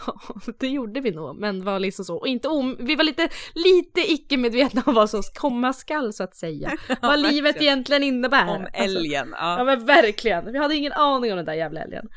[0.06, 0.16] Ja,
[0.60, 2.18] det gjorde vi nog, men var liksom så.
[2.18, 6.36] Och inte om, vi var lite, lite icke-medvetna om vad som komma skall så att
[6.36, 6.72] säga.
[7.02, 8.48] vad livet egentligen innebär.
[8.48, 9.30] Om Alltså, älgen.
[9.40, 9.64] ja Ja.
[9.64, 10.52] men verkligen.
[10.52, 12.08] Vi hade ingen aning om den där jävla älgen.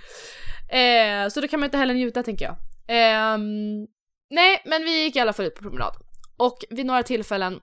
[0.69, 2.57] Eh, så då kan man inte heller njuta tänker jag.
[2.89, 3.87] Ehm,
[4.31, 5.95] nej, men vi gick i alla fall ut på promenad.
[6.37, 7.61] Och vid några tillfällen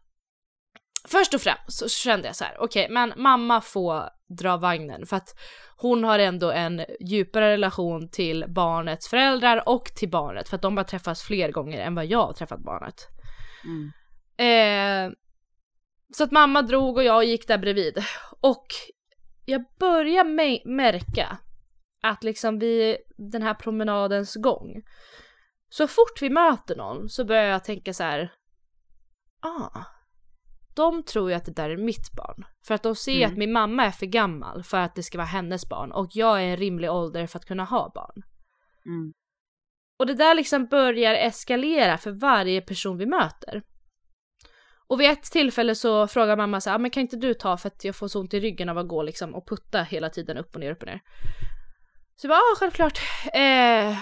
[1.08, 4.04] Först och främst så kände jag så här: okej men mamma får
[4.38, 5.30] dra vagnen för att
[5.78, 10.78] hon har ändå en djupare relation till barnets föräldrar och till barnet för att de
[10.78, 13.08] har träffats fler gånger än vad jag har träffat barnet.
[13.66, 13.92] Mm.
[14.38, 15.14] Eh,
[16.14, 17.98] så att mamma drog och jag gick där bredvid.
[18.42, 18.66] Och
[19.46, 20.24] jag börjar
[20.68, 21.38] märka
[22.04, 24.82] att liksom vid den här promenadens gång,
[25.70, 28.34] så fort vi möter någon så börjar jag tänka så här.
[29.42, 29.84] Ah,
[30.76, 32.46] de tror ju att det där är mitt barn.
[32.68, 33.32] För att de ser Mm.
[33.32, 36.38] att min mamma är för gammal för att det ska vara hennes barn och jag
[36.44, 38.24] är en rimlig ålder för att kunna ha barn.
[38.86, 39.14] Mm.
[40.00, 43.62] Och det där liksom börjar eskalera för varje person vi möter.
[44.88, 47.58] Och vid ett tillfälle så frågar mamma så här, "Ah, men kan inte du ta
[47.58, 50.10] för att jag får så ont i ryggen av att gå liksom och putta hela
[50.10, 51.02] tiden upp och ner, upp och ner.
[52.16, 53.00] Så jag bara, ja självklart.
[53.34, 53.98] Eh,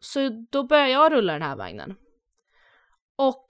[0.00, 1.96] så då börjar jag rulla den här vagnen.
[3.16, 3.46] Och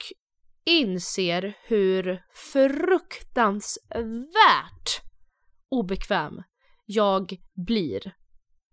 [0.69, 5.03] inser hur fruktansvärt
[5.71, 6.43] obekväm
[6.85, 8.13] jag blir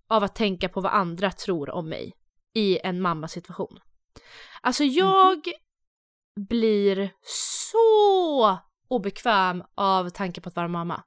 [0.10, 2.14] av att tänka på vad andra tror om mig
[2.54, 3.80] i en mammasituation.
[4.62, 5.41] Alltså jag
[6.50, 7.12] blir
[7.72, 11.04] så obekväm av tanken på att vara mamma.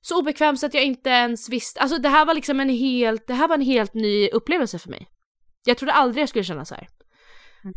[0.00, 3.26] Så obekväm så att jag inte ens visste, alltså det här var liksom en helt,
[3.26, 5.08] det här var en helt ny upplevelse för mig.
[5.64, 6.88] Jag trodde aldrig jag skulle känna så här.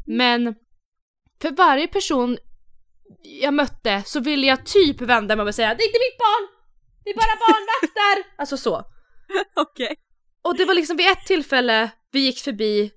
[0.06, 0.56] Men
[1.42, 2.38] för varje person
[3.24, 6.48] jag mötte så ville jag typ vända mig och säga det är inte mitt barn!
[7.04, 8.34] Det är bara barnvakter!
[8.42, 8.84] alltså så.
[9.56, 9.96] Okej.
[10.42, 12.92] Och det var liksom vid ett tillfälle vi gick förbi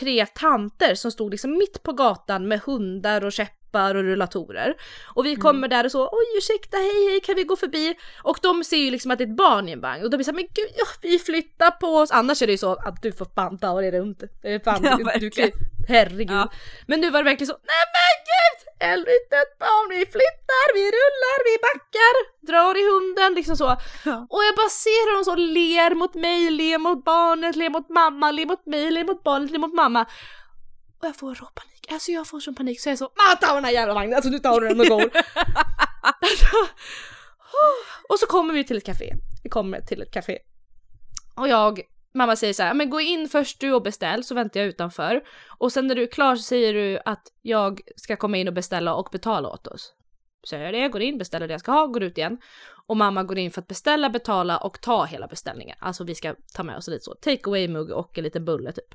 [0.00, 4.74] tre tanter som stod liksom mitt på gatan med hundar och käppar och rullatorer.
[5.14, 7.94] Och vi kommer där och så oj ursäkta hej hej kan vi gå förbi?
[8.22, 10.16] Och de ser ju liksom att det är ett barn i en vagn och de
[10.16, 12.10] blir såhär men gud ja, vi flyttar på oss.
[12.10, 14.22] Annars är det ju så att du får fan ta dig runt.
[14.42, 15.50] Det är fan, Ja, du, du.
[15.88, 16.30] Herregud.
[16.30, 16.48] Ja.
[16.86, 18.58] Men nu var det verkligen så nej men gud!
[18.88, 22.14] Ett litet barn, vi flyttar, vi rullar, vi backar,
[22.46, 23.76] drar i hunden liksom så.
[24.04, 24.26] Ja.
[24.30, 27.88] Och jag bara ser hur de så ler mot mig, ler mot barnet, ler mot
[27.88, 30.02] mamma, ler mot mig, ler mot barnet, ler mot mamma.
[31.00, 31.92] Och jag får råpanik.
[31.92, 34.14] Alltså jag får sån panik så jag är så "Ah, ta den här jävla vagnen,
[34.14, 35.00] alltså nu tar du den och går.
[36.20, 36.56] alltså,
[38.08, 39.12] och så kommer vi till ett café.
[39.42, 40.38] Vi kommer till ett café.
[41.36, 41.80] Och jag,
[42.16, 45.22] mamma säger så här, men gå in först du och beställ så väntar jag utanför.
[45.58, 48.54] Och sen när du är klar så säger du att jag ska komma in och
[48.54, 49.92] beställa och betala åt oss.
[50.42, 52.38] Så jag gör det, jag går in, beställer det jag ska ha, går ut igen.
[52.86, 55.76] Och mamma går in för att beställa, betala och ta hela beställningen.
[55.80, 58.72] Alltså vi ska ta med oss lite så, take away mugg och en liten bulle
[58.72, 58.94] typ.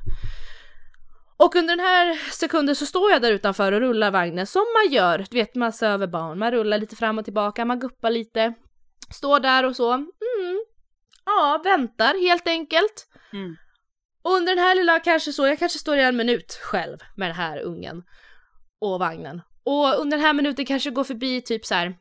[1.37, 4.93] Och under den här sekunden så står jag där utanför och rullar vagnen som man
[4.93, 5.25] gör.
[5.29, 8.53] Du vet, man söver barn, man rullar lite fram och tillbaka, man guppar lite.
[9.13, 10.65] Står där och så, mm,
[11.25, 13.07] ja, väntar helt enkelt.
[13.33, 13.55] Mm.
[14.23, 17.29] Och under den här lilla kanske så, jag kanske står i en minut själv med
[17.29, 18.03] den här ungen
[18.79, 19.41] och vagnen.
[19.63, 21.97] Och under den här minuten kanske går förbi typ så här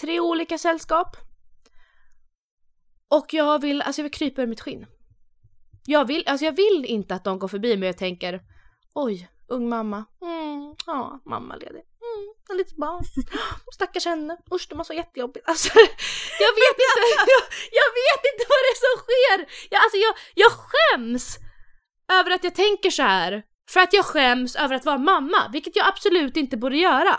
[0.00, 1.16] tre olika sällskap.
[3.08, 4.86] Och jag vill, alltså jag vill krypa ur mitt skinn.
[5.86, 8.42] Jag vill, alltså jag vill inte att de går förbi men jag tänker
[8.94, 10.04] oj, ung mamma.
[10.22, 11.82] Mm, ja, mamma ledig
[12.50, 13.04] ett litet barn.
[13.74, 14.36] Stackars henne.
[14.54, 15.48] Usch, det måste vara jättejobbigt.
[15.48, 15.68] Alltså,
[16.44, 17.00] jag vet inte,
[17.34, 17.42] jag,
[17.80, 19.38] jag vet inte vad det är som sker.
[19.72, 21.38] Jag, alltså jag, jag skäms
[22.12, 23.42] över att jag tänker så här.
[23.70, 27.14] För att jag skäms över att vara mamma, vilket jag absolut inte borde göra.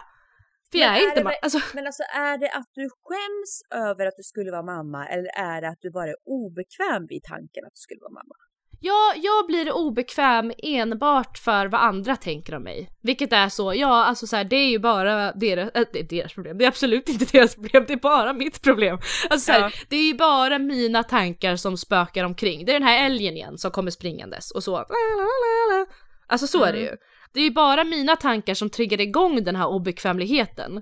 [0.72, 1.36] För Men jag är är inte mamma.
[1.42, 3.52] Alltså, Men alltså är det att du skäms
[3.88, 7.24] över att du skulle vara mamma eller är det att du bara är obekväm vid
[7.24, 8.36] tanken att du skulle vara mamma?
[8.82, 12.90] Jag, jag blir obekväm enbart för vad andra tänker om mig.
[13.04, 16.04] Vilket är så, ja alltså så här, det är ju bara deras, äh, det är
[16.04, 18.98] deras problem, det är absolut inte deras problem, det är bara mitt problem.
[19.30, 19.70] Alltså så här, Ja.
[19.90, 22.66] det är ju bara mina tankar som spökar omkring.
[22.66, 25.86] Det är den här älgen igen som kommer springandes och så, la, la, la, la.
[26.28, 26.92] Alltså så är det Mm.
[26.92, 26.98] ju.
[27.34, 30.82] Det är ju bara mina tankar som triggar igång den här obekvämligheten.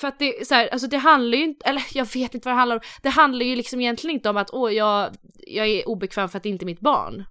[0.00, 2.52] För att det, så här, alltså det handlar ju inte, eller jag vet inte vad
[2.54, 2.82] det handlar om.
[3.02, 5.14] Det handlar ju liksom egentligen inte om att åh jag,
[5.46, 7.24] jag är obekväm för att det inte är mitt barn.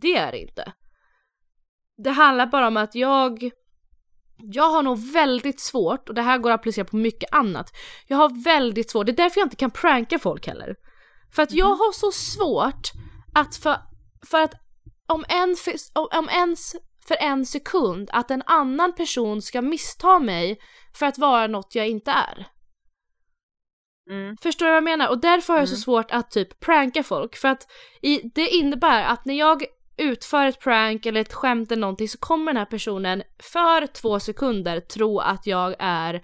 [0.00, 0.72] Det är det inte.
[2.04, 3.50] Det handlar bara om att jag,
[4.36, 7.70] jag har nog väldigt svårt, och det här går att applicera på mycket annat.
[8.06, 10.74] Jag har väldigt svårt, det är därför jag inte kan pranka folk heller.
[11.34, 12.90] För att jag har så svårt
[13.34, 13.76] att för,
[14.30, 14.54] för att
[15.06, 15.56] om, en,
[15.94, 16.72] om ens
[17.08, 20.58] för en sekund att en annan person ska missta mig
[20.94, 22.46] för att vara något jag inte är.
[24.10, 24.36] Mm.
[24.36, 25.08] Förstår du vad jag menar?
[25.08, 25.80] Och därför har jag så Mm.
[25.80, 27.66] svårt att typ pranka folk för att
[28.02, 29.64] i, det innebär att när jag
[30.00, 34.20] utför ett prank eller ett skämt eller någonting så kommer den här personen för två
[34.20, 36.22] sekunder tro att jag är,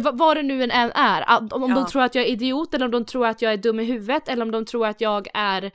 [0.00, 1.88] vad- det nu än är, att- om, om de Ja.
[1.88, 4.28] tror att jag är idiot eller om de tror att jag är dum i huvudet
[4.28, 5.70] eller om de tror att jag är, eh,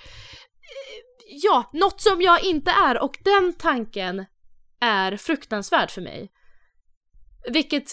[1.44, 4.26] ja, något som jag inte är och den tanken
[4.82, 6.32] är fruktansvärd för mig.
[7.50, 7.92] Vilket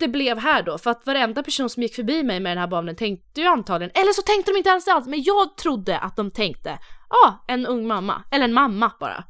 [0.00, 2.68] det blev här då, för att varenda person som gick förbi mig med den här
[2.68, 6.16] barnen tänkte ju antagligen, eller så tänkte de inte ens alls, men jag trodde att
[6.16, 6.78] de tänkte,
[7.10, 9.24] ja, ah, en ung mamma, eller en mamma bara.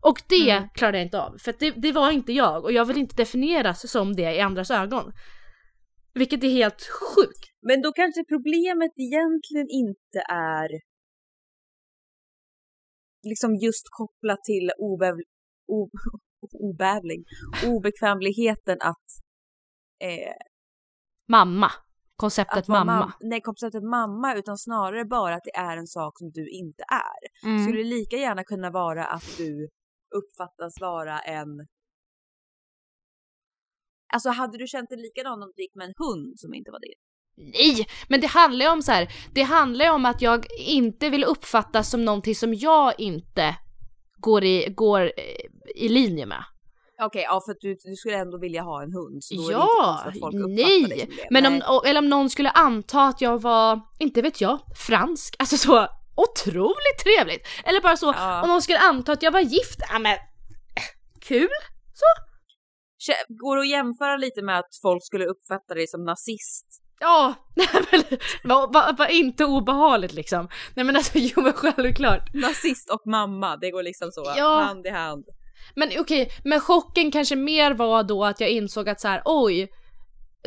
[0.00, 0.68] Och det Mm.
[0.74, 3.90] klarade jag inte av, för det, det var inte jag och jag vill inte definieras
[3.90, 5.12] som det i andras ögon.
[6.14, 7.44] Vilket är helt sjukt.
[7.62, 10.68] Men då kanske problemet egentligen inte är
[13.22, 15.14] liksom just kopplat till obev,
[15.66, 15.90] o,
[16.68, 17.24] obävling,
[17.66, 19.06] obekvämligheten att,
[20.04, 20.32] eh,
[21.28, 21.72] Mamma.
[22.16, 22.92] Konceptet mamma.
[23.02, 26.84] mam- nej, konceptet mamma, utan snarare bara att det är en sak som du inte
[26.88, 27.48] är.
[27.48, 27.64] Mm.
[27.64, 29.68] Skulle det lika gärna kunna vara att du
[30.16, 31.48] uppfattas vara en
[34.12, 36.80] Alltså hade du känt dig likadan om du gick med en hund som inte var
[36.80, 36.94] din?
[37.52, 39.08] Nej, men det handlar ju om så här.
[39.34, 43.56] det handlar ju om att jag inte vill uppfattas som någonting som jag inte
[44.18, 46.44] går i, går eh, i linje med.
[47.02, 49.52] Okej, ja för du, du skulle ändå vilja ha en hund så då är det
[49.52, 51.00] inte Ja, att folk uppfattar dig nej!
[51.00, 51.26] som det.
[51.30, 51.68] Men om, Nej.
[51.68, 55.86] o- eller om någon skulle anta att jag var, inte vet jag, fransk, alltså så
[56.16, 57.46] otroligt trevligt.
[57.64, 58.42] Eller bara så, Ja.
[58.42, 60.18] om någon skulle anta att jag var gift, ja men eh,
[61.20, 61.48] kul.
[63.08, 66.66] Kä- Går det att jämföra lite med att folk skulle uppfatta dig som nazist?
[67.00, 67.68] Ja, nej
[68.44, 70.48] var, var inte obehagligt liksom.
[70.74, 72.34] Nej men alltså jo men självklart.
[72.34, 74.60] Nazist och mamma, det går liksom så Ja.
[74.60, 75.24] hand i hand.
[75.74, 79.68] Men okej, men chocken kanske mer var då att jag insåg att så här, oj,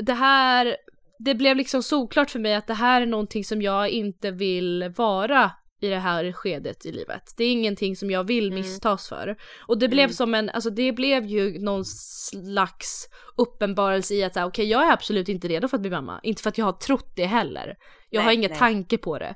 [0.02, 0.78] det här,
[1.20, 4.94] det blev liksom solklart för mig att det här är någonting som jag inte vill
[4.98, 5.52] vara
[5.82, 7.24] i det här skedet i livet.
[7.38, 8.56] Det är ingenting som jag vill Mm.
[8.60, 9.36] misstas för.
[9.68, 10.14] Och det blev Mm.
[10.14, 13.08] som en, alltså det blev ju någon slags
[13.38, 16.20] uppenbarelse i att okej jag är absolut inte redo för att bli mamma.
[16.24, 17.76] Inte för att jag har trott det heller.
[18.10, 18.60] Jag har Nej, ingen nej.
[18.60, 19.36] tanke på det.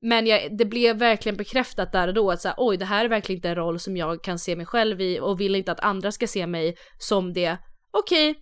[0.00, 3.04] Men jag, det blev verkligen bekräftat där och då att så här, oj det här
[3.04, 5.72] är verkligen inte en roll som jag kan se mig själv i och vill inte
[5.72, 7.56] att andra ska se mig som det.
[7.90, 8.34] Okej,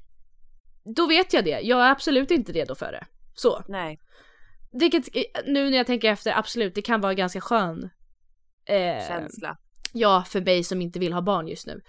[0.97, 1.61] då vet jag det.
[1.61, 3.07] Jag är absolut inte redo för det.
[3.35, 3.63] Så.
[3.69, 3.99] Nej.
[4.73, 7.91] Vilket eh, nu när jag tänker efter, absolut, det kan vara ganska skön
[8.69, 9.57] eh, Känsla.
[9.93, 11.81] Ja, för mig som inte vill ha barn just nu.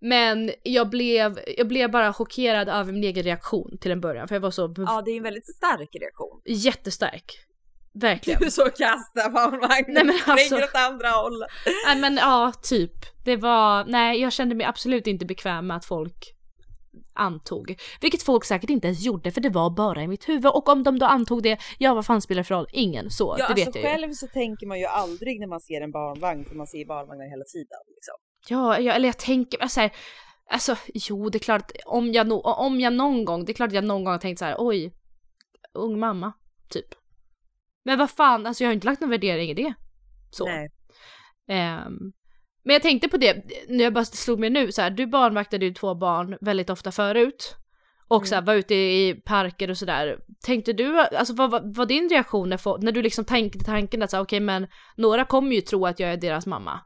[0.00, 4.34] Men jag blev, jag blev bara chockerad över min egen reaktion till en början för
[4.34, 6.40] jag var så Ja, det är en väldigt stark reaktion.
[6.44, 7.24] jättestark.
[7.94, 8.40] Verkligen.
[8.40, 11.48] Du så kastar barnvagnen, Nej, men alltså- åt andra hållet.
[11.86, 12.92] Nej men ja, typ.
[13.24, 16.34] Det var, nej jag kände mig absolut inte bekväm med att folk
[17.14, 17.76] antog.
[18.00, 20.82] Vilket folk säkert inte ens gjorde för det var bara i mitt huvud och om
[20.82, 22.66] de då antog det, ja vad fan spelar det för roll?
[22.72, 23.98] Ingen så, Ja, det vet alltså jag ju.
[23.98, 27.24] själv så tänker man ju aldrig när man ser en barnvagn, för man ser barnvagnar
[27.30, 27.78] hela tiden.
[27.94, 28.14] Liksom.
[28.48, 29.92] Ja, jag, eller jag tänker alltså, här,
[30.50, 33.72] alltså jo det är klart om jag, no, om jag någon gång, det är klart
[33.72, 34.92] jag någon gång har tänkt så här, oj,
[35.74, 36.32] ung mamma,
[36.68, 36.86] typ.
[37.84, 39.74] Men vad fan, alltså jag har inte lagt någon värdering i det.
[40.30, 40.44] Så.
[40.46, 40.68] Nej.
[41.48, 42.12] Ehm,
[42.64, 45.64] men jag tänkte på det, när jag bara slog mig nu så här, du barnvaktade
[45.66, 47.56] ju två barn väldigt ofta förut.
[48.08, 50.18] Och så här, var ute i parker och sådär.
[50.44, 54.10] Tänkte du, alltså vad vad var din reaktion när, när du liksom tänkte tanken att
[54.10, 54.66] så här, okej men
[54.96, 56.80] några kommer ju tro att jag är deras mamma.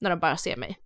[0.00, 0.76] När de bara ser mig.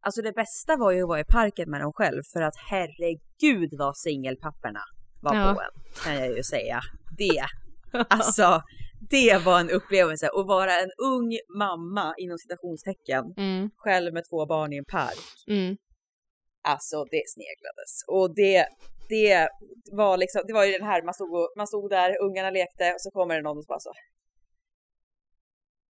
[0.00, 3.70] Alltså det bästa var ju att vara i parken med dem själv för att herregud
[3.78, 4.80] vad singelpapperna
[5.22, 5.54] var Ja.
[5.54, 6.04] på en.
[6.04, 6.80] Kan jag ju säga.
[7.18, 7.44] Det.
[8.08, 8.62] Alltså
[9.10, 14.46] det var en upplevelse att vara en ung mamma inom citationstecken Mm, själv med två
[14.46, 15.44] barn i en park.
[15.46, 15.76] mm.
[16.66, 18.66] Alltså det sneglades och det
[19.08, 19.48] det
[19.92, 22.92] var liksom, det var ju den här, man stod, och, man stod där, ungarna lekte
[22.94, 23.92] och så kommer det någon och så bara så.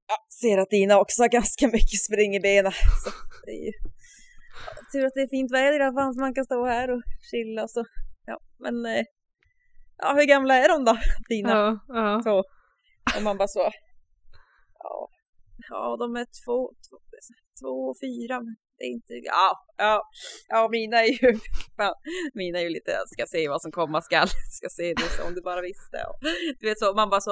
[0.07, 2.71] Ja, ser att Dina också har ganska mycket spring i benen.
[3.03, 3.09] Så
[3.45, 3.71] det är ju
[4.91, 7.01] tur att det är fint väder i alla fall så man kan stå här och
[7.31, 7.85] chilla och så.
[8.25, 9.03] Ja, men eh,
[9.97, 10.97] ja, hur gamla är de då,
[11.29, 11.49] Dina?
[11.49, 12.21] Ja, ja.
[12.23, 12.43] Så.
[13.17, 13.71] Och man bara så.
[14.79, 15.09] Ja,
[15.69, 16.97] ja de är två, två,
[17.61, 18.35] två och fyra.
[18.41, 20.03] Men det är inte, ja, ja,
[20.47, 21.39] ja mina är ju,
[21.77, 21.93] fan,
[22.33, 25.41] mina är ju lite, ska se vad som komma skall, ska se det som du
[25.41, 25.97] bara visste.
[26.09, 26.15] Och,
[26.59, 27.31] du vet så, man bara så.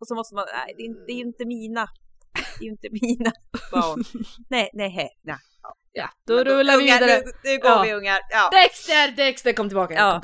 [0.00, 1.86] Och så måste man, nej det är, inte- det är ju inte mina,
[2.58, 3.32] det är ju inte mina
[3.72, 4.04] barn.
[4.50, 5.10] Nej, nej, nej.
[5.22, 5.36] nej.
[5.92, 7.18] ja, då rullar vi vidare.
[7.26, 7.82] Nu, nu går Ja.
[7.82, 8.18] vi ungar.
[8.30, 8.50] Ja.
[8.52, 9.94] Dexter, Dexter kom tillbaka.
[9.94, 10.22] Ja.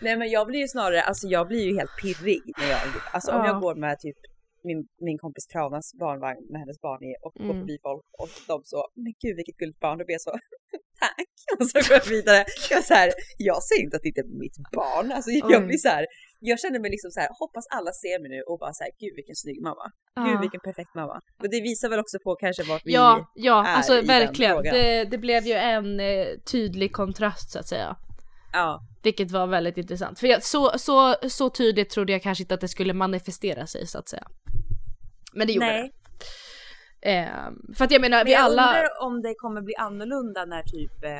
[0.00, 2.80] Nej men jag blir ju snarare, alltså jag blir ju helt pirrig när jag,
[3.12, 3.46] alltså om Ja.
[3.46, 4.16] jag går med typ
[4.64, 7.58] min, min kompis Tranas barnvagn med hennes barn i och går Mm.
[7.60, 10.30] förbi folk och de så, men gud vilket gulligt barn, då blir jag så,
[11.02, 11.28] tack.
[11.60, 12.44] Och så går jag vidare.
[12.70, 15.12] Jag, så här, jag ser inte att det inte är mitt barn.
[15.12, 15.66] Alltså, jag Mm.
[15.68, 16.06] blir så här,
[16.40, 18.92] jag känner mig liksom så här, hoppas alla ser mig nu och bara så här,
[19.02, 19.86] gud vilken snygg mamma.
[20.24, 20.40] Gud Ja.
[20.40, 21.16] vilken perfekt mamma.
[21.42, 24.06] Och det visar väl också på kanske vart vi Ja, ja, är alltså i den
[24.06, 24.52] verkligen.
[24.56, 24.74] frågan.
[24.74, 27.96] Det, det blev ju en eh, tydlig kontrast så att säga.
[28.52, 30.18] Ja, Vilket var väldigt intressant.
[30.18, 33.86] För jag, så, så, så tydligt trodde jag kanske inte att det skulle manifestera sig
[33.86, 34.26] så att säga.
[35.32, 35.92] Men det gjorde nej.
[37.02, 37.08] det.
[37.10, 38.62] Ehm, för att jag menar, Men vi jag alla...
[38.68, 41.10] undrar om det kommer bli annorlunda när typ eh,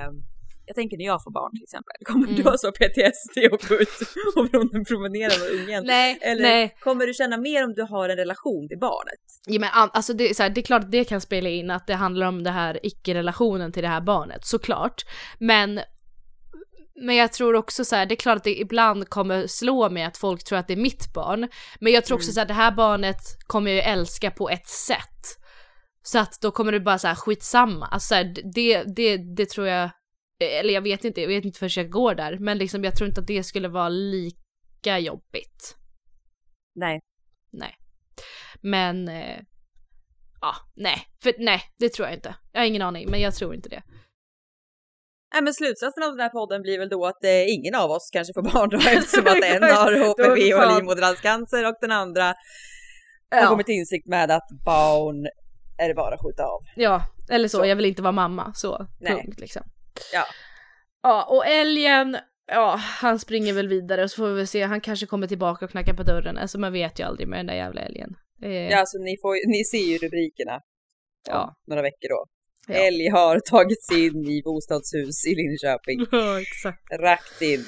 [0.67, 2.37] jag tänker när jag får barn till exempel, kommer Mm.
[2.37, 3.89] du ha så PTSD och gå ut
[4.37, 5.85] och pro- promenera med ungen?
[5.87, 6.75] Nej, Eller nej.
[6.81, 9.21] kommer du känna mer om du har en relation till barnet?
[9.47, 11.71] Ja, men alltså det, är så här, det är klart att det kan spela in
[11.71, 15.03] att det handlar om det här icke-relationen till det här barnet, såklart.
[15.39, 15.81] Men,
[17.01, 20.03] men jag tror också så här, det är klart att det ibland kommer slå mig
[20.03, 21.49] att folk tror att det är mitt barn.
[21.81, 24.67] Men jag tror också så här, det här barnet kommer jag ju älska på ett
[24.67, 25.39] sätt.
[26.03, 27.87] Så att då kommer det bara så här skitsamma.
[27.87, 29.91] Alltså så här, det, det, det tror jag,
[30.41, 32.39] eller jag vet inte, jag vet inte förrän jag går där.
[32.39, 35.77] Men liksom jag tror inte att det skulle vara lika jobbigt.
[36.75, 37.01] Nej.
[37.53, 37.77] Nej.
[38.61, 39.09] Men...
[39.09, 39.39] Eh,
[40.41, 41.03] ja, nej.
[41.23, 42.35] För nej, det tror jag inte.
[42.53, 43.83] Jag har ingen aning, men jag tror inte det.
[45.33, 48.11] Nej men slutsatsen av den här podden blir väl då att eh, ingen av oss
[48.13, 52.35] kanske får barn då eftersom att en har HPV och livmoderhalscancer och den andra har
[53.43, 53.47] Ja.
[53.49, 55.27] kommit till insikt med att barn
[55.79, 56.61] är det bara att skjuta av.
[56.77, 57.59] Ja, eller så.
[57.59, 57.65] Så.
[57.67, 58.53] Jag vill inte vara mamma.
[58.55, 59.13] Så, Nej.
[59.13, 59.63] punkt liksom.
[60.13, 60.25] Ja.
[61.03, 62.17] Ja, och älgen,
[62.47, 64.63] ja, han springer väl vidare och så får vi väl se.
[64.63, 66.39] Han kanske kommer tillbaka och knackar på dörren.
[66.39, 68.11] Alltså man vet ju aldrig med den där jävla älgen.
[68.45, 70.61] Eh, Ja alltså ni, får, ni ser ju rubrikerna
[71.29, 71.55] Ja.
[71.67, 72.27] några veckor då.
[72.69, 72.75] Ja.
[72.75, 76.07] Älg har tagit sig in i bostadshus i Linköping.
[76.19, 77.01] Ja, exakt.
[77.01, 77.65] Rakt in.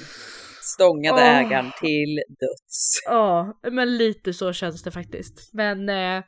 [0.61, 1.37] Stångade Åh.
[1.37, 3.01] ägaren till döds.
[3.05, 5.49] Ja, men lite så känns det faktiskt.
[5.53, 6.23] Men eh,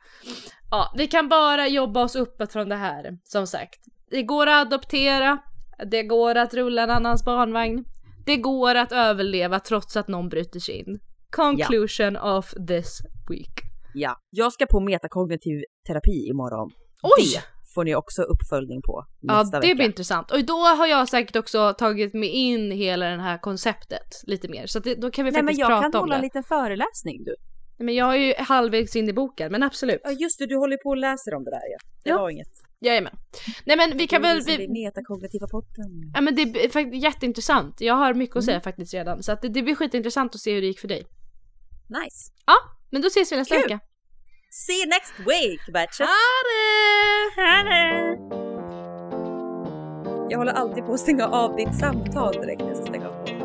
[0.70, 3.80] ja, vi kan bara jobba oss uppåt från det här, som sagt.
[4.10, 5.38] Det går att adoptera,
[5.90, 7.84] det går att rulla en annans barnvagn,
[8.26, 10.98] det går att överleva trots att någon bryter sig in.
[11.30, 12.98] Conclusion of this
[13.30, 13.60] week.
[13.94, 14.16] Ja.
[14.30, 16.70] Jag ska på metakognitiv terapi imorgon.
[17.02, 17.24] Oj!
[17.34, 19.74] Det får ni också uppföljning på Ja, nästa det vecka.
[19.74, 20.30] blir intressant.
[20.30, 24.66] Och då har jag säkert också tagit mig in hela det här konceptet lite mer.
[24.66, 26.18] Så det, då kan vi Nej men faktiskt jag prata kan om hålla det.
[26.18, 27.34] en liten föreläsning du.
[27.78, 30.00] Nej, Men jag är ju halvvägs in i boken, men absolut.
[30.04, 31.78] Ja just det, du håller på och läser om det där ja.
[32.04, 32.18] Det Ja.
[32.18, 32.48] var inget.
[32.80, 33.12] Jajamän.
[33.66, 34.36] Nej men vi kan väl...
[34.36, 35.90] liksom Vi, det metakognitiva podden.
[36.14, 37.80] Ja men det är faktiskt jätteintressant.
[37.80, 38.38] Jag har mycket Mm.
[38.38, 39.22] att säga faktiskt redan.
[39.22, 41.06] Så att det, det blir skitintressant att se hur det gick för dig.
[41.88, 42.32] Nice.
[42.46, 42.54] Ja,
[42.90, 43.62] men då ses vi nästa Kul.
[43.62, 43.80] vecka.
[44.56, 45.98] See you next week bitches!
[45.98, 46.06] Ha
[46.46, 48.18] det!
[50.30, 53.43] Jag håller alltid på att stänga av ditt samtal direkt när jag ska stänga av.